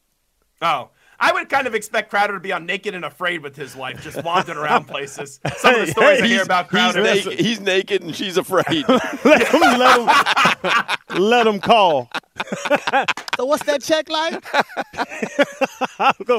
oh. 0.62 0.92
I 1.20 1.32
would 1.34 1.50
kind 1.50 1.68
of 1.68 1.76
expect 1.76 2.10
Crowder 2.10 2.34
to 2.34 2.40
be 2.40 2.52
on 2.52 2.66
Naked 2.66 2.96
and 2.96 3.04
Afraid 3.04 3.44
with 3.44 3.56
his 3.56 3.76
wife, 3.76 4.02
just 4.02 4.24
wandering 4.24 4.58
around 4.64 4.86
places. 4.86 5.40
Some 5.58 5.76
of 5.76 5.86
the 5.86 5.92
stories 5.92 6.22
I 6.22 6.28
hear 6.28 6.44
about 6.44 6.66
He's, 6.66 6.72
Crowder. 6.72 7.02
naked, 7.04 7.40
he's 7.40 7.60
naked 7.60 8.02
and 8.04 8.16
she's 8.16 8.38
afraid. 8.38 8.86
let 9.26 9.48
him 9.48 9.62
let 9.62 10.00
him 10.00 11.20
let 11.20 11.48
him 11.48 11.60
call. 11.60 12.10
So 13.36 13.46
what's 13.46 13.64
that 13.64 13.82
check 13.82 14.10
like? 14.10 14.44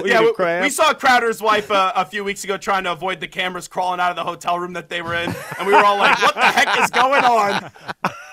Yeah, 0.06 0.20
we, 0.22 0.32
we 0.62 0.70
saw 0.70 0.94
Crowder's 0.94 1.42
wife 1.42 1.70
uh, 1.70 1.92
a 1.94 2.04
few 2.06 2.24
weeks 2.24 2.44
ago 2.44 2.56
trying 2.56 2.84
to 2.84 2.92
avoid 2.92 3.20
the 3.20 3.28
cameras 3.28 3.68
crawling 3.68 4.00
out 4.00 4.10
of 4.10 4.16
the 4.16 4.24
hotel 4.24 4.58
room 4.58 4.72
that 4.74 4.88
they 4.88 5.02
were 5.02 5.14
in, 5.14 5.34
and 5.58 5.66
we 5.66 5.72
were 5.74 5.84
all 5.84 5.98
like, 5.98 6.20
"What 6.22 6.34
the 6.34 6.40
heck 6.40 6.78
is 6.80 6.90
going 6.90 7.24
on?" 7.24 7.70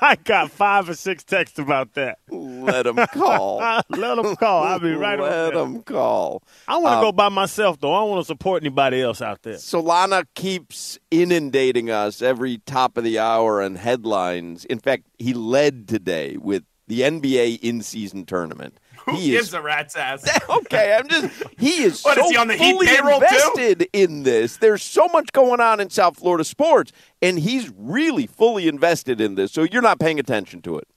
I 0.02 0.16
got 0.16 0.52
five 0.52 0.90
or 0.90 0.94
six 0.94 1.24
texts 1.24 1.58
about 1.60 1.94
that. 1.96 2.20
Let 2.30 2.84
them 2.84 2.96
call. 3.14 3.58
let 3.90 4.16
them 4.16 4.36
call. 4.36 4.64
I'll 4.64 4.80
be 4.80 4.94
right. 4.94 5.20
Let 5.20 5.54
there. 5.54 5.64
him 5.64 5.82
call. 5.84 6.44
I 6.68 6.78
want 6.78 6.94
to 6.94 6.98
Um, 6.98 7.04
go 7.04 7.12
by 7.12 7.30
myself 7.30 7.80
though. 7.80 7.94
I 7.94 8.00
don't 8.02 8.10
want 8.10 8.22
to 8.22 8.26
support 8.28 8.62
anybody 8.64 9.02
else 9.02 9.22
out 9.22 9.42
there. 9.44 9.56
Solana 9.56 10.26
keeps 10.36 11.00
inundating 11.10 11.90
us 11.90 12.22
every 12.22 12.60
top 12.66 12.98
of 12.98 13.04
the 13.04 13.20
hour 13.20 13.62
and 13.62 13.78
headlines. 13.78 14.66
In 14.66 14.80
fact, 14.80 15.04
he 15.18 15.34
led 15.34 15.88
today 15.88 16.38
with 16.38 16.64
the 16.88 17.02
NBA 17.02 17.60
in-season 17.62 18.26
tournament. 18.26 18.78
Who 19.08 19.16
he 19.16 19.32
gives 19.32 19.48
is 19.50 19.54
a 19.54 19.62
rat's 19.62 19.96
ass? 19.96 20.28
okay. 20.50 20.94
I'm 20.94 21.08
just 21.08 21.44
he 21.58 21.84
is 21.84 22.02
What, 22.06 22.16
so 22.16 22.26
is 22.26 22.32
he 22.32 22.38
on 22.38 22.48
the 22.48 22.56
Heat 22.56 22.74
fully 22.74 22.88
too? 22.88 23.10
invested 23.14 23.88
in 23.94 24.24
this. 24.24 24.58
There's 24.58 24.84
so 24.84 25.08
much 25.08 25.32
going 25.32 25.60
on 25.60 25.80
in 25.80 25.90
South 25.90 26.18
Florida 26.18 26.44
sports, 26.44 26.92
and 27.22 27.40
he's 27.40 27.72
really 27.76 28.28
fully 28.28 28.68
invested 28.68 29.20
in 29.22 29.36
this. 29.36 29.52
So 29.52 29.64
you're 29.64 29.82
not 29.82 30.00
paying 30.00 30.20
attention 30.20 30.62
to 30.64 30.78
it. 30.78 30.88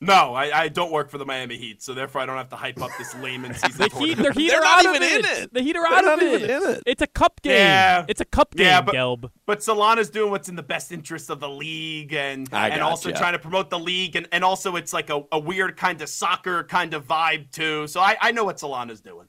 No, 0.00 0.32
I, 0.32 0.56
I 0.62 0.68
don't 0.68 0.92
work 0.92 1.10
for 1.10 1.18
the 1.18 1.24
Miami 1.26 1.56
Heat, 1.56 1.82
so 1.82 1.92
therefore 1.92 2.20
I 2.20 2.26
don't 2.26 2.36
have 2.36 2.50
to 2.50 2.56
hype 2.56 2.80
up 2.80 2.92
this 2.98 3.16
layman 3.16 3.52
season. 3.54 3.78
The 3.78 3.98
Heat, 3.98 4.14
the 4.16 4.32
Heat 4.32 4.48
They're 4.50 4.60
not 4.60 4.78
out 4.86 4.94
even 4.94 5.02
of 5.02 5.08
in 5.08 5.24
it. 5.24 5.38
it. 5.42 5.54
The 5.54 5.60
Heat 5.60 5.74
are 5.76 5.82
They're 5.88 5.98
out 5.98 6.04
not 6.04 6.22
of 6.22 6.22
even 6.22 6.42
it. 6.42 6.50
in 6.50 6.70
it. 6.70 6.82
It's 6.86 7.02
a 7.02 7.06
cup 7.08 7.42
game. 7.42 7.54
Yeah. 7.54 8.04
It's 8.06 8.20
a 8.20 8.24
cup 8.24 8.54
game, 8.54 8.66
Yeah, 8.66 8.80
but- 8.80 8.94
Gelb. 8.94 9.30
But 9.44 9.58
Solana's 9.58 10.08
doing 10.08 10.30
what's 10.30 10.48
in 10.48 10.54
the 10.54 10.62
best 10.62 10.92
interest 10.92 11.30
of 11.30 11.40
the 11.40 11.48
league 11.48 12.12
and 12.14 12.48
I 12.52 12.68
and 12.68 12.80
also 12.80 13.08
gotcha. 13.08 13.20
trying 13.20 13.32
to 13.32 13.38
promote 13.40 13.70
the 13.70 13.78
league 13.80 14.14
and, 14.14 14.28
and 14.30 14.44
also 14.44 14.76
it's 14.76 14.92
like 14.92 15.10
a, 15.10 15.22
a 15.32 15.38
weird 15.40 15.76
kind 15.76 16.00
of 16.00 16.08
soccer 16.08 16.62
kind 16.62 16.94
of 16.94 17.04
vibe 17.04 17.50
too. 17.50 17.88
So 17.88 18.00
I, 18.00 18.16
I 18.20 18.30
know 18.30 18.44
what 18.44 18.58
Solana's 18.58 19.00
doing. 19.00 19.26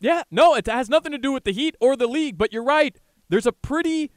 Yeah, 0.00 0.22
no, 0.30 0.54
it 0.54 0.66
has 0.68 0.88
nothing 0.88 1.12
to 1.12 1.18
do 1.18 1.32
with 1.32 1.44
the 1.44 1.52
Heat 1.52 1.76
or 1.80 1.96
the 1.96 2.06
league, 2.08 2.38
but 2.38 2.50
you're 2.52 2.64
right. 2.64 2.98
There's 3.28 3.46
a 3.46 3.52
pretty 3.52 4.10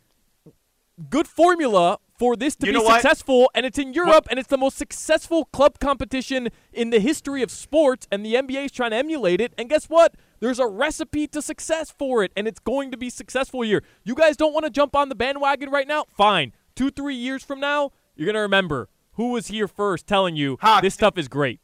good 1.09 1.27
formula 1.27 1.99
for 2.17 2.35
this 2.35 2.55
to 2.57 2.65
You 2.65 2.73
be 2.73 2.77
know 2.79 2.83
what? 2.83 3.01
successful, 3.01 3.49
and 3.53 3.65
it's 3.65 3.77
in 3.77 3.93
Europe, 3.93 4.27
and 4.29 4.39
it's 4.39 4.47
the 4.49 4.57
most 4.57 4.77
successful 4.77 5.45
club 5.45 5.79
competition 5.79 6.49
in 6.71 6.89
the 6.89 6.99
history 6.99 7.41
of 7.41 7.51
sports, 7.51 8.07
and 8.11 8.25
the 8.25 8.35
NBA 8.35 8.65
is 8.65 8.71
trying 8.71 8.91
to 8.91 8.97
emulate 8.97 9.41
it. 9.41 9.53
And 9.57 9.69
guess 9.69 9.85
what? 9.85 10.15
There's 10.39 10.59
a 10.59 10.67
recipe 10.67 11.27
to 11.27 11.41
success 11.41 11.91
for 11.91 12.23
it, 12.23 12.31
and 12.35 12.47
it's 12.47 12.59
going 12.59 12.91
to 12.91 12.97
be 12.97 13.09
successful 13.09 13.61
here. 13.61 13.83
You 14.03 14.15
guys 14.15 14.37
don't 14.37 14.53
want 14.53 14.65
to 14.65 14.69
jump 14.69 14.95
on 14.95 15.09
the 15.09 15.15
bandwagon 15.15 15.69
right 15.69 15.87
now? 15.87 16.05
Fine. 16.15 16.53
Two, 16.75 16.89
three 16.89 17.15
years 17.15 17.43
from 17.43 17.59
now, 17.59 17.91
you're 18.15 18.25
going 18.25 18.35
to 18.35 18.41
remember 18.41 18.89
who 19.13 19.31
was 19.31 19.47
here 19.47 19.67
first 19.67 20.07
telling 20.07 20.35
you 20.35 20.57
Hawk, 20.61 20.81
this 20.81 20.93
stuff 20.93 21.17
is 21.17 21.27
great. 21.27 21.59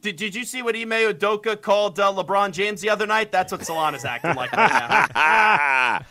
Did, 0.00 0.16
did 0.16 0.34
you 0.34 0.44
see 0.44 0.62
what 0.62 0.76
Ime 0.76 0.90
Udoka 0.90 1.60
called 1.60 1.98
uh, 1.98 2.12
LeBron 2.12 2.52
James 2.52 2.80
the 2.80 2.90
other 2.90 3.06
night? 3.06 3.32
That's 3.32 3.50
what 3.50 3.62
Solana's 3.62 4.04
acting 4.04 4.34
like 4.36 4.52
right 4.52 4.70
now. 4.70 5.06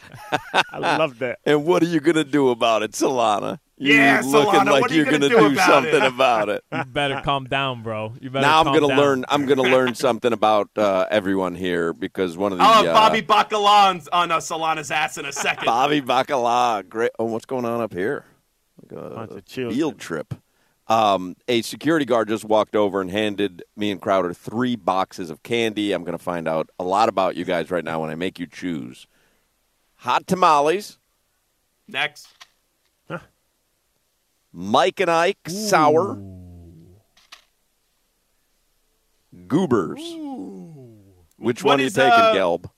I 0.71 0.77
love 0.77 1.19
that. 1.19 1.39
And 1.45 1.65
what 1.65 1.81
are 1.83 1.87
you 1.87 1.99
going 1.99 2.15
to 2.15 2.23
do 2.23 2.49
about 2.49 2.83
it, 2.83 2.91
Solana? 2.91 3.59
You 3.77 3.93
Yeah, 3.93 4.21
looking 4.25 4.59
Solana, 4.61 4.65
like 4.71 4.81
what 4.81 4.91
are 4.91 4.93
you 4.95 5.03
you're 5.03 5.05
gonna 5.05 5.29
gonna 5.29 5.41
do 5.41 5.47
do 5.49 5.53
about 5.53 5.67
something 5.67 6.03
it? 6.03 6.07
about 6.07 6.49
it. 6.49 6.63
You 6.73 6.83
better 6.85 7.21
calm 7.23 7.45
down, 7.45 7.83
bro. 7.83 8.13
You 8.19 8.31
better 8.31 8.45
now 8.45 8.59
I'm 8.61 8.65
gonna 8.65 8.87
down. 8.87 8.97
learn. 8.97 9.25
I'm 9.29 9.45
gonna 9.45 9.61
learn 9.61 9.93
something 10.07 10.33
about 10.33 10.69
uh, 10.75 11.05
everyone 11.11 11.53
here 11.53 11.93
because 11.93 12.35
one 12.35 12.51
of 12.53 12.57
the 12.57 12.63
I'll 12.63 12.87
uh, 12.89 12.93
Bobby 12.93 13.21
Bacala 13.21 14.07
on 14.11 14.31
uh, 14.31 14.37
Solana's 14.37 14.89
ass 14.89 15.19
in 15.19 15.25
a 15.25 15.31
second. 15.31 15.65
Bobby 15.65 16.01
Bacala. 16.01 16.89
Great. 16.89 17.11
Oh, 17.19 17.25
what's 17.25 17.45
going 17.45 17.65
on 17.65 17.79
up 17.79 17.93
here? 17.93 18.25
Like 18.81 18.99
a 18.99 19.09
Bunch 19.13 19.31
of 19.31 19.45
children. 19.45 19.75
field 19.75 19.99
trip. 19.99 20.33
Um, 20.89 21.35
a 21.49 21.61
security 21.63 22.05
guard 22.05 22.29
just 22.29 22.45
walked 22.45 22.75
over 22.75 23.01
and 23.01 23.11
handed 23.11 23.61
me 23.75 23.91
and 23.91 24.01
Crowder 24.01 24.33
three 24.33 24.75
boxes 24.77 25.29
of 25.29 25.43
candy. 25.43 25.91
I'm 25.91 26.03
going 26.05 26.17
to 26.17 26.23
find 26.23 26.47
out 26.47 26.69
a 26.79 26.83
lot 26.83 27.09
about 27.09 27.35
you 27.35 27.43
guys 27.43 27.69
right 27.69 27.83
now 27.83 27.99
when 28.01 28.09
I 28.09 28.15
make 28.15 28.39
you 28.39 28.47
choose. 28.47 29.05
Hot 29.97 30.25
tamales, 30.27 30.97
Next. 31.87 32.27
Mike 34.53 34.99
and 35.01 35.09
Ike 35.11 35.49
sour, 35.49 36.15
goobers. 39.47 39.99
Which 41.37 41.63
What 41.63 41.71
one 41.73 41.79
are 41.79 41.81
you 41.81 41.87
is, 41.87 41.93
taking, 41.93 42.11
uh, 42.11 42.33
Gelb? 42.33 42.69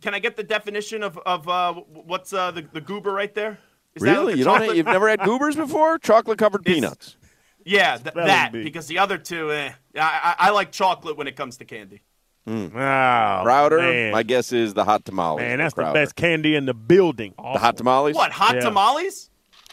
Can 0.00 0.14
I 0.14 0.18
get 0.18 0.36
the 0.36 0.42
definition 0.42 1.02
of, 1.02 1.18
of 1.18 1.48
uh, 1.48 1.74
what's 1.74 2.32
uh, 2.32 2.50
the, 2.50 2.62
the 2.72 2.80
goober 2.80 3.12
right 3.12 3.32
there? 3.34 3.58
Is 3.94 4.02
that 4.02 4.10
Really? 4.10 4.32
like 4.32 4.36
You 4.36 4.44
don't? 4.44 4.58
chocolate- 4.60 4.76
You've 4.76 4.86
never 4.86 5.08
had 5.08 5.20
goobers 5.20 5.54
before? 5.54 5.98
Chocolate 5.98 6.38
covered 6.38 6.62
It's- 6.62 6.74
peanuts. 6.74 7.16
Yeah, 7.64 7.96
th- 7.96 8.14
that 8.14 8.52
bee. 8.52 8.64
because 8.64 8.86
the 8.86 8.98
other 8.98 9.18
two, 9.18 9.52
eh. 9.52 9.72
I, 9.96 10.00
I, 10.00 10.34
I 10.48 10.50
like 10.50 10.72
chocolate 10.72 11.16
when 11.16 11.26
it 11.26 11.36
comes 11.36 11.56
to 11.58 11.64
candy. 11.64 12.02
Oh, 12.46 12.68
Crowder. 12.70 13.78
man. 13.78 14.10
My 14.12 14.22
guess 14.24 14.52
is 14.52 14.74
the 14.74 14.84
hot 14.84 15.04
tamales. 15.04 15.40
Man, 15.42 15.58
that's 15.58 15.74
the 15.74 15.82
Crowder. 15.82 15.94
best 15.94 16.16
candy 16.16 16.56
in 16.56 16.66
the 16.66 16.74
building. 16.74 17.34
The 17.36 17.58
hot 17.58 17.76
tamales. 17.76 18.16
What 18.16 18.32
hot 18.32 18.56
Yeah. 18.56 18.62
tamales? 18.62 19.30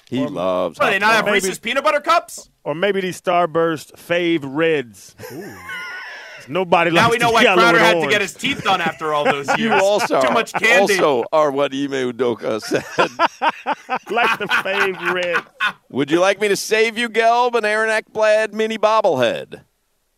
He 0.08 0.26
loves. 0.26 0.78
What, 0.78 0.86
hot 0.86 0.92
they 0.92 1.00
not 1.00 1.12
have 1.14 1.26
tamales. 1.26 1.44
Reese's 1.46 1.60
peanut 1.60 1.84
butter 1.84 2.00
cups? 2.02 2.50
Or 2.64 2.76
maybe 2.76 3.02
these 3.02 3.20
Starburst 3.20 3.94
Fave 3.94 4.42
Reds. 4.44 5.16
Nobody 6.50 6.90
Now 6.92 7.04
likes 7.04 7.12
we 7.12 7.18
know 7.20 7.32
why 7.32 7.44
yellow 7.44 7.62
Crowder 7.62 7.78
and 7.78 7.86
had 8.00 8.04
to 8.04 8.10
get 8.10 8.22
his 8.22 8.34
teeth 8.34 8.64
done 8.64 8.82
after 8.82 9.14
all 9.14 9.24
those 9.24 9.48
years. 9.58 9.60
You 9.60 9.74
also 9.74 10.20
too 10.22 10.32
much 10.34 10.52
candy. 10.54 11.00
also 11.00 11.26
are 11.32 11.52
what 11.52 11.74
Ime 11.74 11.92
Udoka 12.12 12.60
said. 12.62 12.84
like 14.12 14.40
the 14.40 14.46
Fave 14.46 15.14
Red. 15.14 15.44
Would 15.92 16.10
you 16.12 16.20
like 16.20 16.42
me 16.42 16.48
to 16.48 16.56
save 16.56 16.98
you, 16.98 17.08
Gelb, 17.08 17.56
an 17.56 17.66
Aaron 17.66 17.90
Ekblad 17.90 18.54
mini 18.54 18.78
bobblehead? 18.78 19.62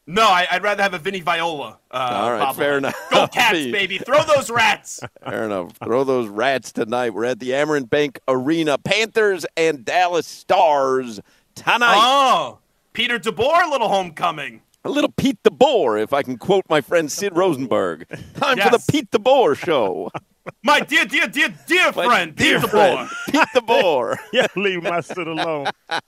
no, 0.08 0.24
I, 0.24 0.48
I'd 0.52 0.64
rather 0.64 0.82
have 0.84 0.94
a 0.94 0.98
Vinny 1.00 1.22
Viola. 1.22 1.78
Uh, 1.90 1.96
All 1.98 2.32
right, 2.32 2.42
bobblehead. 2.48 2.56
fair 2.56 2.78
enough. 2.78 2.96
Go 3.12 3.28
Cats, 3.32 3.54
baby! 3.58 3.98
Throw 3.98 4.24
those 4.24 4.50
rats. 4.50 5.00
Fair 5.24 5.44
enough. 5.46 5.74
Throw 5.84 6.04
those 6.04 6.28
rats 6.28 6.72
tonight. 6.72 7.14
We're 7.14 7.26
at 7.26 7.40
the 7.40 7.52
Amerant 7.52 7.90
Bank 7.90 8.20
Arena. 8.28 8.78
Panthers 8.78 9.46
and 9.56 9.86
Dallas 9.86 10.28
Stars 10.28 11.20
tonight. 11.56 12.00
Oh, 12.02 12.60
Peter 12.94 13.20
DeBoer, 13.20 13.70
little 13.70 13.88
homecoming. 13.90 14.62
A 14.84 14.90
little 14.90 15.12
Pete 15.12 15.38
the 15.44 15.52
Boar, 15.52 15.98
if 15.98 16.12
I 16.12 16.24
can 16.24 16.38
quote 16.38 16.66
my 16.68 16.82
friend 16.82 17.12
Sid 17.12 17.36
Rosenberg. 17.36 18.08
Time 18.36 18.58
for 18.58 18.72
the 18.72 18.84
Pete 18.90 19.12
the 19.12 19.20
Boar 19.20 19.54
show. 19.54 20.10
My 20.64 20.80
dear, 20.80 21.06
dear, 21.06 21.28
dear, 21.28 21.54
dear 21.68 21.92
My 21.96 22.06
friend, 22.06 22.36
dear 22.36 22.56
Peter 22.60 22.68
friend, 22.68 23.10
DeBoer. 23.10 23.12
Pete 23.32 23.48
the 23.54 23.62
Boar. 23.62 24.20
Yeah, 24.34 24.48
leave 24.56 24.82
my 24.84 25.02
shit 25.02 25.28
alone. 25.28 25.68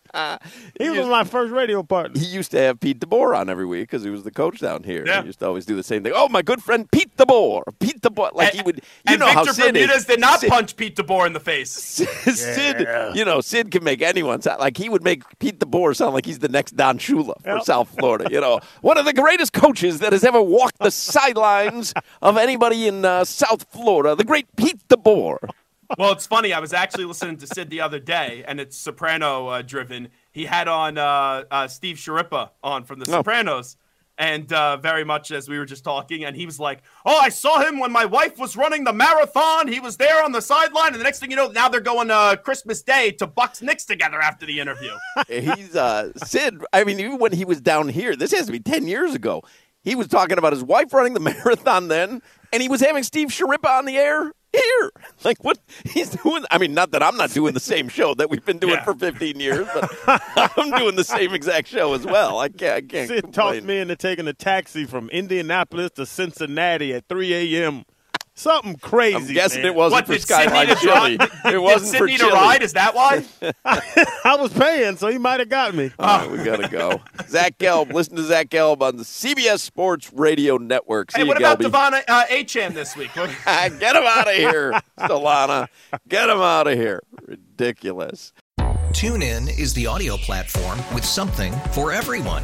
He 0.79 0.89
was 0.91 1.07
my 1.07 1.23
first 1.23 1.51
radio 1.51 1.81
partner. 1.81 2.19
He 2.19 2.27
used 2.27 2.51
to 2.51 2.59
have 2.59 2.79
Pete 2.79 2.99
DeBoer 2.99 3.35
on 3.35 3.49
every 3.49 3.65
week 3.65 3.89
because 3.89 4.03
he 4.03 4.11
was 4.11 4.23
the 4.23 4.29
coach 4.31 4.59
down 4.59 4.83
here. 4.83 5.03
Yeah. 5.07 5.21
He 5.21 5.27
used 5.27 5.39
to 5.39 5.47
always 5.47 5.65
do 5.65 5.75
the 5.75 5.81
same 5.81 6.03
thing. 6.03 6.13
Oh, 6.15 6.29
my 6.29 6.43
good 6.43 6.61
friend 6.61 6.89
Pete 6.91 7.15
DeBoer. 7.17 7.63
Pete 7.79 7.99
DeBoer. 8.01 8.33
Like 8.33 8.53
he 8.53 8.61
would, 8.61 8.75
you 8.77 8.81
and 9.07 9.19
know 9.19 9.25
how 9.27 9.43
Victor 9.43 9.61
Sid 9.61 9.73
Bermudez 9.73 9.95
is. 10.01 10.05
did 10.05 10.19
not 10.19 10.39
Sid, 10.39 10.49
punch 10.51 10.75
Pete 10.75 10.95
DeBoer 10.95 11.25
in 11.25 11.33
the 11.33 11.39
face. 11.39 11.71
Sid, 11.71 12.87
you 13.15 13.25
know, 13.25 13.41
Sid 13.41 13.71
can 13.71 13.83
make 13.83 14.01
anyone 14.03 14.41
sound 14.41 14.59
like 14.59 14.77
he 14.77 14.87
would 14.87 15.03
make 15.03 15.23
Pete 15.39 15.59
DeBoer 15.59 15.95
sound 15.95 16.13
like 16.13 16.25
he's 16.27 16.39
the 16.39 16.49
next 16.49 16.75
Don 16.75 16.97
Shula 16.99 17.41
for 17.41 17.49
Yep. 17.55 17.63
South 17.63 17.89
Florida. 17.97 18.27
You 18.31 18.39
know, 18.41 18.59
one 18.81 18.97
of 18.99 19.05
the 19.05 19.13
greatest 19.13 19.53
coaches 19.53 19.99
that 19.99 20.13
has 20.13 20.23
ever 20.23 20.41
walked 20.41 20.77
the 20.79 20.91
sidelines 20.91 21.93
of 22.21 22.37
anybody 22.37 22.87
in 22.87 23.03
uh, 23.05 23.23
South 23.25 23.65
Florida, 23.71 24.15
the 24.23 24.27
great 24.27 24.47
Pete 24.55 24.87
DeBoer. 24.87 25.49
Well, 25.97 26.13
it's 26.13 26.25
funny. 26.25 26.53
I 26.53 26.59
was 26.59 26.71
actually 26.73 27.03
listening 27.05 27.37
to 27.37 27.47
Sid 27.47 27.69
the 27.69 27.81
other 27.81 27.99
day, 27.99 28.43
and 28.47 28.59
it's 28.59 28.77
Soprano 28.77 29.47
uh, 29.47 29.61
driven. 29.61 30.07
He 30.31 30.45
had 30.45 30.67
on 30.69 30.97
uh, 30.97 31.43
uh, 31.51 31.67
Steve 31.67 31.97
Schirripa 31.97 32.51
on 32.63 32.85
from 32.85 32.99
The 32.99 33.05
Oh. 33.09 33.17
Sopranos, 33.17 33.75
and 34.17 34.51
uh, 34.53 34.77
very 34.77 35.03
much 35.03 35.29
as 35.31 35.49
we 35.49 35.57
were 35.57 35.65
just 35.65 35.83
talking, 35.83 36.23
and 36.23 36.35
he 36.37 36.45
was 36.45 36.57
like, 36.57 36.81
"Oh, 37.05 37.19
I 37.21 37.27
saw 37.29 37.59
him 37.67 37.79
when 37.79 37.91
my 37.91 38.05
wife 38.05 38.39
was 38.39 38.55
running 38.55 38.85
the 38.85 38.93
marathon. 38.93 39.67
He 39.67 39.81
was 39.81 39.97
there 39.97 40.23
on 40.23 40.31
the 40.31 40.41
sideline, 40.41 40.93
and 40.93 40.99
the 40.99 41.03
next 41.03 41.19
thing 41.19 41.29
you 41.29 41.35
know, 41.35 41.49
now 41.49 41.67
they're 41.67 41.81
going 41.81 42.09
uh, 42.09 42.37
Christmas 42.37 42.81
Day 42.81 43.11
to 43.19 43.27
Bucks 43.27 43.61
Knicks 43.61 43.83
together 43.85 44.21
after 44.21 44.45
the 44.45 44.59
interview." 44.61 44.91
He's 45.27 45.75
uh, 45.75 46.13
Sid. 46.15 46.63
I 46.71 46.85
mean, 46.85 46.99
even 47.01 47.19
when 47.19 47.33
he 47.33 47.43
was 47.43 47.59
down 47.59 47.89
here, 47.89 48.15
this 48.15 48.31
has 48.31 48.45
to 48.45 48.51
be 48.53 48.59
ten 48.61 48.87
years 48.87 49.13
ago. 49.13 49.43
He 49.81 49.95
was 49.95 50.07
talking 50.07 50.37
about 50.37 50.53
his 50.53 50.63
wife 50.63 50.93
running 50.93 51.13
the 51.13 51.19
marathon 51.19 51.89
then, 51.89 52.21
and 52.53 52.61
he 52.61 52.69
was 52.69 52.79
having 52.79 53.03
Steve 53.03 53.27
Schirripa 53.29 53.67
on 53.79 53.85
the 53.85 53.97
air 53.97 54.31
here. 54.53 54.91
Like 55.23 55.41
what 55.43 55.57
he's 55.85 56.09
doing. 56.09 56.43
I 56.51 56.57
mean, 56.57 56.73
not 56.73 56.91
that 56.91 57.01
I'm 57.01 57.15
not 57.15 57.31
doing 57.31 57.53
the 57.53 57.59
same 57.61 57.87
show 57.87 58.13
that 58.15 58.29
we've 58.29 58.43
been 58.43 58.57
doing 58.57 58.73
Yeah. 58.73 58.83
for 58.83 58.93
15 58.93 59.39
years, 59.39 59.65
but 59.73 59.89
I'm 60.57 60.71
doing 60.71 60.97
the 60.97 61.03
same 61.05 61.33
exact 61.33 61.69
show 61.69 61.93
as 61.93 62.05
well. 62.05 62.39
I 62.39 62.49
can't. 62.49 62.75
I 62.75 62.81
can't. 62.81 63.07
Sid 63.07 63.23
complain. 63.23 63.53
talked 63.55 63.63
me 63.65 63.79
into 63.79 63.95
taking 63.95 64.27
a 64.27 64.33
taxi 64.33 64.83
from 64.83 65.09
Indianapolis 65.11 65.91
to 65.95 66.05
Cincinnati 66.05 66.93
at 66.93 67.07
3 67.07 67.55
a.m. 67.55 67.85
Something 68.35 68.77
crazy. 68.77 69.15
I'm 69.15 69.27
guessing 69.27 69.61
man. 69.61 69.71
it 69.71 69.75
wasn't 69.75 69.97
what 69.99 70.05
for 70.07 70.13
did 70.13 70.21
Skyline 70.23 70.69
a 70.69 70.75
Chili. 70.75 71.17
It 71.53 71.61
wasn't 71.61 71.91
Sid 71.91 71.99
for 71.99 72.07
chili. 72.07 72.31
a 72.31 72.33
ride? 72.33 72.63
Is 72.63 72.73
that 72.73 72.95
why? 72.95 73.23
I 73.65 74.35
was 74.37 74.51
paying, 74.51 74.97
so 74.97 75.07
he 75.07 75.19
might 75.19 75.39
have 75.39 75.49
got 75.49 75.75
me. 75.75 75.91
All 75.99 76.19
right, 76.19 76.31
we 76.31 76.43
gotta 76.43 76.67
go. 76.67 76.99
Zach 77.27 77.59
Gelb. 77.59 77.93
Listen 77.93 78.15
to 78.15 78.23
Zach 78.23 78.49
Gelb 78.49 78.81
on 78.81 78.97
the 78.97 79.03
CBS 79.03 79.59
Sports 79.59 80.11
Radio 80.13 80.57
Network. 80.57 81.11
See 81.11 81.19
hey, 81.19 81.23
you, 81.23 81.27
what 81.27 81.37
about 81.37 81.59
Gelby. 81.59 81.63
Devon 81.63 81.93
uh, 82.07 82.25
Achane 82.25 82.73
this 82.73 82.95
week? 82.95 83.13
Get 83.15 83.95
him 83.95 84.03
out 84.03 84.27
of 84.27 84.33
here, 84.33 84.73
Solana. 84.99 85.67
Get 86.09 86.29
him 86.29 86.39
out 86.39 86.67
of 86.67 86.73
here. 86.73 87.01
Ridiculous. 87.21 88.33
TuneIn 88.59 89.59
is 89.59 89.73
the 89.73 89.85
audio 89.87 90.17
platform 90.17 90.79
with 90.93 91.05
something 91.05 91.53
for 91.71 91.91
everyone. 91.91 92.43